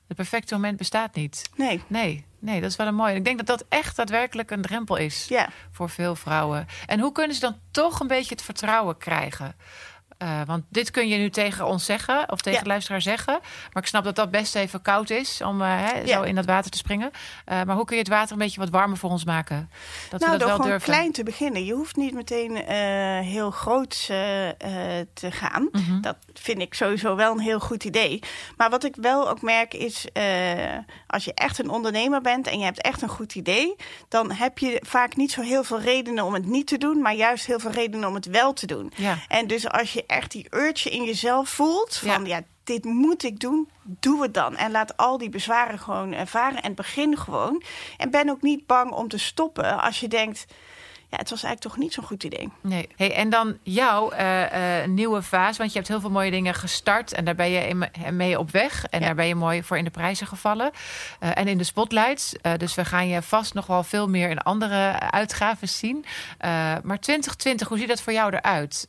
Het 0.07 0.17
perfecte 0.17 0.53
moment 0.53 0.77
bestaat 0.77 1.15
niet. 1.15 1.49
Nee. 1.55 1.83
Nee, 1.87 2.25
nee, 2.39 2.61
dat 2.61 2.69
is 2.69 2.75
wel 2.75 2.87
een 2.87 2.95
mooie. 2.95 3.15
Ik 3.15 3.25
denk 3.25 3.37
dat 3.37 3.47
dat 3.47 3.65
echt 3.69 3.95
daadwerkelijk 3.95 4.51
een 4.51 4.61
drempel 4.61 4.95
is 4.95 5.25
Ja. 5.29 5.49
voor 5.71 5.89
veel 5.89 6.15
vrouwen. 6.15 6.67
En 6.85 6.99
hoe 6.99 7.11
kunnen 7.11 7.35
ze 7.35 7.41
dan 7.41 7.59
toch 7.71 7.99
een 7.99 8.07
beetje 8.07 8.35
het 8.35 8.43
vertrouwen 8.43 8.97
krijgen? 8.97 9.55
Uh, 10.23 10.41
want 10.45 10.63
dit 10.69 10.91
kun 10.91 11.07
je 11.07 11.17
nu 11.17 11.29
tegen 11.29 11.65
ons 11.65 11.85
zeggen, 11.85 12.31
of 12.31 12.41
tegen 12.41 12.63
de 12.63 12.69
luisteraar 12.69 13.01
zeggen. 13.01 13.39
Maar 13.73 13.83
ik 13.83 13.89
snap 13.89 14.03
dat 14.03 14.15
dat 14.15 14.31
best 14.31 14.55
even 14.55 14.81
koud 14.81 15.09
is 15.09 15.41
om 15.41 15.61
uh, 15.61 15.67
hè, 15.69 16.07
zo 16.07 16.21
in 16.21 16.35
dat 16.35 16.45
water 16.45 16.71
te 16.71 16.77
springen. 16.77 17.11
Uh, 17.11 17.63
maar 17.63 17.75
hoe 17.75 17.85
kun 17.85 17.95
je 17.95 18.01
het 18.01 18.11
water 18.11 18.31
een 18.31 18.37
beetje 18.37 18.59
wat 18.59 18.69
warmer 18.69 18.97
voor 18.97 19.09
ons 19.09 19.25
maken? 19.25 19.69
Dat 20.09 20.19
nou, 20.19 20.31
we 20.31 20.37
dat 20.37 20.47
door 20.47 20.57
wel 20.57 20.67
durven? 20.67 20.93
klein 20.93 21.11
te 21.11 21.23
beginnen. 21.23 21.65
Je 21.65 21.73
hoeft 21.73 21.95
niet 21.95 22.13
meteen 22.13 22.55
heel 23.23 23.51
groot 23.51 24.05
te 25.13 25.31
gaan. 25.31 25.69
Mm 25.71 25.83
-hmm. 25.83 26.01
Dat 26.01 26.17
vind 26.33 26.61
ik 26.61 26.73
sowieso 26.73 27.15
wel 27.15 27.31
een 27.31 27.39
heel 27.39 27.59
goed 27.59 27.83
idee. 27.83 28.19
Maar 28.57 28.69
wat 28.69 28.83
ik 28.83 28.95
wel 28.95 29.29
ook 29.29 29.41
merk 29.41 29.73
is, 29.73 30.07
als 31.07 31.25
je 31.25 31.33
echt 31.33 31.59
een 31.59 31.69
ondernemer 31.69 32.21
bent 32.21 32.47
en 32.47 32.59
je 32.59 32.65
hebt 32.65 32.81
echt 32.81 33.01
een 33.01 33.09
goed 33.09 33.35
idee, 33.35 33.75
dan 34.07 34.31
heb 34.31 34.57
je 34.57 34.81
vaak 34.85 35.15
niet 35.15 35.31
zo 35.31 35.41
heel 35.41 35.63
veel 35.63 35.79
redenen 35.79 36.23
om 36.23 36.33
het 36.33 36.45
niet 36.45 36.67
te 36.67 36.77
doen, 36.77 37.01
maar 37.01 37.15
juist 37.15 37.45
heel 37.45 37.59
veel 37.59 37.71
redenen 37.71 38.07
om 38.07 38.15
het 38.15 38.25
wel 38.25 38.53
te 38.53 38.65
doen. 38.65 38.91
Ja. 38.95 39.17
En 39.27 39.47
dus 39.47 39.69
als 39.69 39.93
je 39.93 40.03
echt 40.13 40.31
die 40.31 40.47
urge 40.49 40.89
in 40.89 41.03
jezelf 41.03 41.49
voelt 41.49 41.95
van 41.95 42.25
ja. 42.25 42.41
dit 42.63 42.83
moet 42.83 43.23
ik 43.23 43.39
doen, 43.39 43.69
doe 43.83 44.21
het 44.21 44.33
dan. 44.33 44.57
En 44.57 44.71
laat 44.71 44.97
al 44.97 45.17
die 45.17 45.29
bezwaren 45.29 45.79
gewoon 45.79 46.13
ervaren 46.13 46.61
en 46.61 46.75
begin 46.75 47.17
gewoon. 47.17 47.63
En 47.97 48.11
ben 48.11 48.29
ook 48.29 48.41
niet 48.41 48.67
bang 48.67 48.91
om 48.91 49.07
te 49.07 49.17
stoppen 49.17 49.81
als 49.81 49.99
je 49.99 50.07
denkt 50.07 50.45
ja, 51.13 51.19
het 51.19 51.29
was 51.29 51.43
eigenlijk 51.43 51.73
toch 51.73 51.83
niet 51.83 51.93
zo'n 51.93 52.03
goed 52.03 52.23
idee. 52.23 52.49
Nee. 52.61 52.89
Hey, 52.95 53.15
en 53.15 53.29
dan 53.29 53.57
jouw 53.63 54.13
uh, 54.13 54.41
uh, 54.41 54.87
nieuwe 54.87 55.21
fase, 55.21 55.57
want 55.57 55.71
je 55.71 55.77
hebt 55.77 55.89
heel 55.89 55.99
veel 55.99 56.09
mooie 56.09 56.31
dingen 56.31 56.53
gestart 56.53 57.13
en 57.13 57.25
daar 57.25 57.35
ben 57.35 57.49
je 57.49 57.89
mee 58.11 58.39
op 58.39 58.51
weg. 58.51 58.85
En 58.85 59.01
daar 59.01 59.15
ben 59.15 59.27
je 59.27 59.35
mooi 59.35 59.63
voor 59.63 59.77
in 59.77 59.83
de 59.83 59.89
prijzen 59.89 60.27
gevallen 60.27 60.71
uh, 61.19 61.37
en 61.37 61.47
in 61.47 61.57
de 61.57 61.63
spotlights. 61.63 62.35
dus 62.57 62.75
we 62.75 62.85
gaan 62.85 63.07
je 63.07 63.21
vast 63.21 63.53
nog 63.53 63.65
wel 63.65 63.83
veel 63.83 64.07
meer 64.07 64.29
in 64.29 64.39
andere 64.39 64.99
uitgaven 64.99 65.69
zien. 65.69 66.05
maar 66.83 66.99
2020, 66.99 67.67
hoe 67.67 67.77
ziet 67.77 67.87
dat 67.87 68.01
voor 68.01 68.13
jou 68.13 68.35
eruit? 68.35 68.87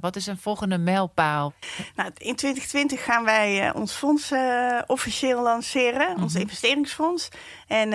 Wat 0.00 0.16
is 0.16 0.26
een 0.26 0.38
volgende 0.38 0.78
mijlpaal? 0.78 1.52
Nou, 1.94 2.10
in 2.16 2.36
2020 2.36 3.04
gaan 3.04 3.24
wij 3.24 3.72
ons 3.74 3.92
fonds 3.92 4.32
officieel 4.86 5.42
lanceren, 5.42 6.16
ons 6.16 6.32
mhm. 6.32 6.42
investeringsfonds. 6.42 7.28
En 7.66 7.88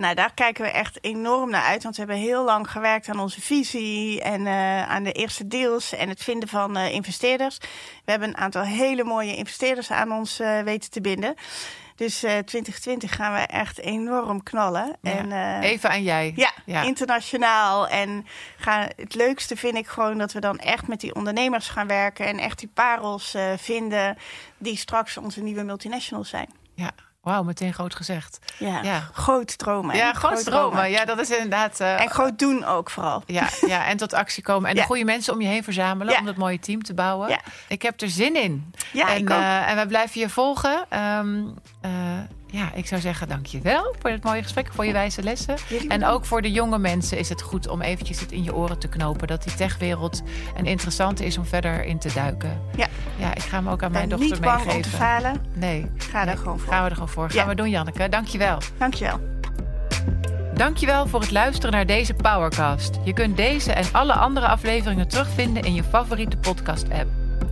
nou, 0.00 0.14
daar 0.14 0.34
kijken 0.34 0.64
we 0.64 0.70
echt 0.70 0.98
enorm 1.00 1.50
naar 1.50 1.62
uit, 1.62 1.82
want 1.82 1.96
we 1.96 2.02
hebben 2.02 2.20
heel 2.20 2.44
lang 2.44 2.70
gewerkt 2.70 3.08
aan 3.08 3.20
onze 3.20 3.40
visie 3.40 4.22
en 4.22 4.46
aan 4.88 5.02
de 5.02 5.12
eerste 5.12 5.46
deals 5.46 5.92
en 5.92 6.08
het 6.08 6.22
vinden 6.22 6.48
van 6.48 6.76
investeerders. 6.76 7.58
We 8.04 8.10
hebben 8.10 8.28
een 8.28 8.36
aantal 8.36 8.62
hele 8.62 9.04
mooie 9.04 9.36
investeerders 9.36 9.90
aan 9.90 10.12
ons 10.12 10.36
weten 10.64 10.90
te 10.90 11.00
binden. 11.00 11.34
Dus 11.94 12.18
2020 12.18 13.14
gaan 13.14 13.32
we 13.32 13.38
echt 13.38 13.78
enorm 13.78 14.42
knallen. 14.42 14.96
Ja, 15.00 15.12
en, 15.12 15.60
even 15.60 15.90
aan 15.90 16.02
jij. 16.02 16.32
Ja, 16.36 16.52
ja, 16.64 16.82
internationaal. 16.82 17.88
En 17.88 18.26
gaan, 18.56 18.88
het 18.96 19.14
leukste 19.14 19.56
vind 19.56 19.76
ik 19.76 19.86
gewoon 19.86 20.18
dat 20.18 20.32
we 20.32 20.40
dan 20.40 20.58
echt 20.58 20.88
met 20.88 21.00
die 21.00 21.14
ondernemers 21.14 21.68
gaan 21.68 21.86
werken. 21.86 22.26
En 22.26 22.38
echt 22.38 22.58
die 22.58 22.70
parels 22.74 23.36
vinden 23.56 24.16
die 24.58 24.76
straks 24.76 25.16
onze 25.16 25.42
nieuwe 25.42 25.62
multinationals 25.62 26.28
zijn. 26.28 26.48
Ja, 26.74 26.90
Wauw, 27.24 27.42
meteen 27.42 27.74
groot 27.74 27.94
gezegd. 27.94 28.38
Ja, 28.58 28.82
ja. 28.82 29.08
groot 29.12 29.58
dromen. 29.58 29.96
Ja, 29.96 30.12
groot, 30.12 30.44
dromen. 30.44 30.90
Ja, 30.90 31.04
dat 31.04 31.18
is 31.18 31.30
inderdaad... 31.30 31.80
Uh, 31.80 32.00
en 32.00 32.10
groot 32.10 32.38
doen 32.38 32.64
ook 32.64 32.90
vooral. 32.90 33.22
Ja, 33.26 33.48
ja 33.66 33.86
en 33.86 33.96
tot 33.96 34.12
actie 34.12 34.42
komen. 34.42 34.70
En 34.70 34.76
de 34.76 34.82
goede 34.82 35.04
mensen 35.04 35.32
om 35.32 35.40
je 35.40 35.46
heen 35.46 35.64
verzamelen 35.64 36.18
om 36.18 36.24
dat 36.24 36.36
mooie 36.36 36.58
team 36.58 36.82
te 36.82 36.94
bouwen. 36.94 37.38
Ik 37.68 37.82
heb 37.82 38.00
er 38.00 38.10
zin 38.10 38.36
in. 38.42 38.74
Ja, 38.92 39.08
en, 39.08 39.16
ik 39.16 39.30
ook. 39.30 39.38
Uh, 39.38 39.70
en 39.70 39.76
we 39.76 39.86
blijven 39.86 40.20
je 40.20 40.28
volgen. 40.28 40.98
Um, 41.18 41.54
uh, 41.84 41.90
ja, 42.54 42.72
ik 42.74 42.86
zou 42.86 43.00
zeggen 43.00 43.28
dankjewel 43.28 43.94
voor 43.98 44.10
het 44.10 44.24
mooie 44.24 44.42
gesprek, 44.42 44.72
voor 44.72 44.84
je 44.84 44.92
wijze 44.92 45.22
lessen. 45.22 45.56
En 45.88 46.04
ook 46.04 46.24
voor 46.24 46.42
de 46.42 46.50
jonge 46.50 46.78
mensen 46.78 47.18
is 47.18 47.28
het 47.28 47.42
goed 47.42 47.68
om 47.68 47.80
eventjes 47.80 48.20
het 48.20 48.32
in 48.32 48.44
je 48.44 48.54
oren 48.54 48.78
te 48.78 48.88
knopen. 48.88 49.26
Dat 49.26 49.42
die 49.42 49.54
techwereld 49.54 50.22
een 50.56 50.66
interessante 50.66 51.24
is 51.24 51.38
om 51.38 51.44
verder 51.44 51.84
in 51.84 51.98
te 51.98 52.12
duiken. 52.14 52.60
Ja, 52.76 52.86
ja 53.16 53.34
ik 53.34 53.42
ga 53.42 53.56
hem 53.56 53.68
ook 53.68 53.82
aan 53.82 53.92
mijn 53.92 54.08
dochter 54.08 54.28
meegeven. 54.28 54.56
Niet 54.56 54.66
bang 54.66 54.76
om 54.76 54.82
te 54.82 54.88
falen. 54.88 55.42
Nee. 55.52 55.90
Ga 55.96 56.26
er 56.26 56.36
gewoon 56.36 56.58
voor. 56.58 56.72
Gaan 56.72 56.82
we 56.82 56.88
er 56.88 56.94
gewoon 56.94 57.08
voor. 57.08 57.30
Gaan 57.30 57.48
we 57.48 57.54
doen, 57.54 57.70
Janneke. 57.70 58.08
Dankjewel. 58.08 58.58
Dankjewel. 58.78 59.20
Dankjewel 60.54 61.06
voor 61.06 61.20
het 61.20 61.30
luisteren 61.30 61.72
naar 61.72 61.86
deze 61.86 62.14
Powercast. 62.14 62.98
Je 63.04 63.12
kunt 63.12 63.36
deze 63.36 63.72
en 63.72 63.84
alle 63.92 64.12
andere 64.12 64.46
afleveringen 64.46 65.08
terugvinden 65.08 65.62
in 65.62 65.74
je 65.74 65.84
favoriete 65.84 66.36
podcast-app. 66.36 67.06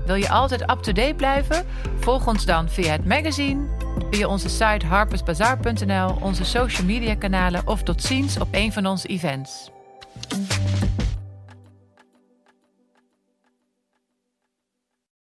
Wil 0.06 0.14
je 0.14 0.28
altijd 0.28 0.60
up-to-date 0.60 1.14
blijven? 1.14 1.64
Volg 2.00 2.26
ons 2.26 2.44
dan 2.44 2.68
via 2.68 2.92
het 2.92 3.06
magazine, 3.06 3.68
via 4.10 4.28
onze 4.28 4.48
site 4.48 4.86
harpersbazaar.nl, 4.86 6.16
onze 6.20 6.44
social 6.44 6.86
media 6.86 7.14
kanalen 7.14 7.66
of 7.66 7.82
tot 7.82 8.02
ziens 8.02 8.38
op 8.38 8.48
een 8.50 8.72
van 8.72 8.86
onze 8.86 9.08
events. 9.08 9.70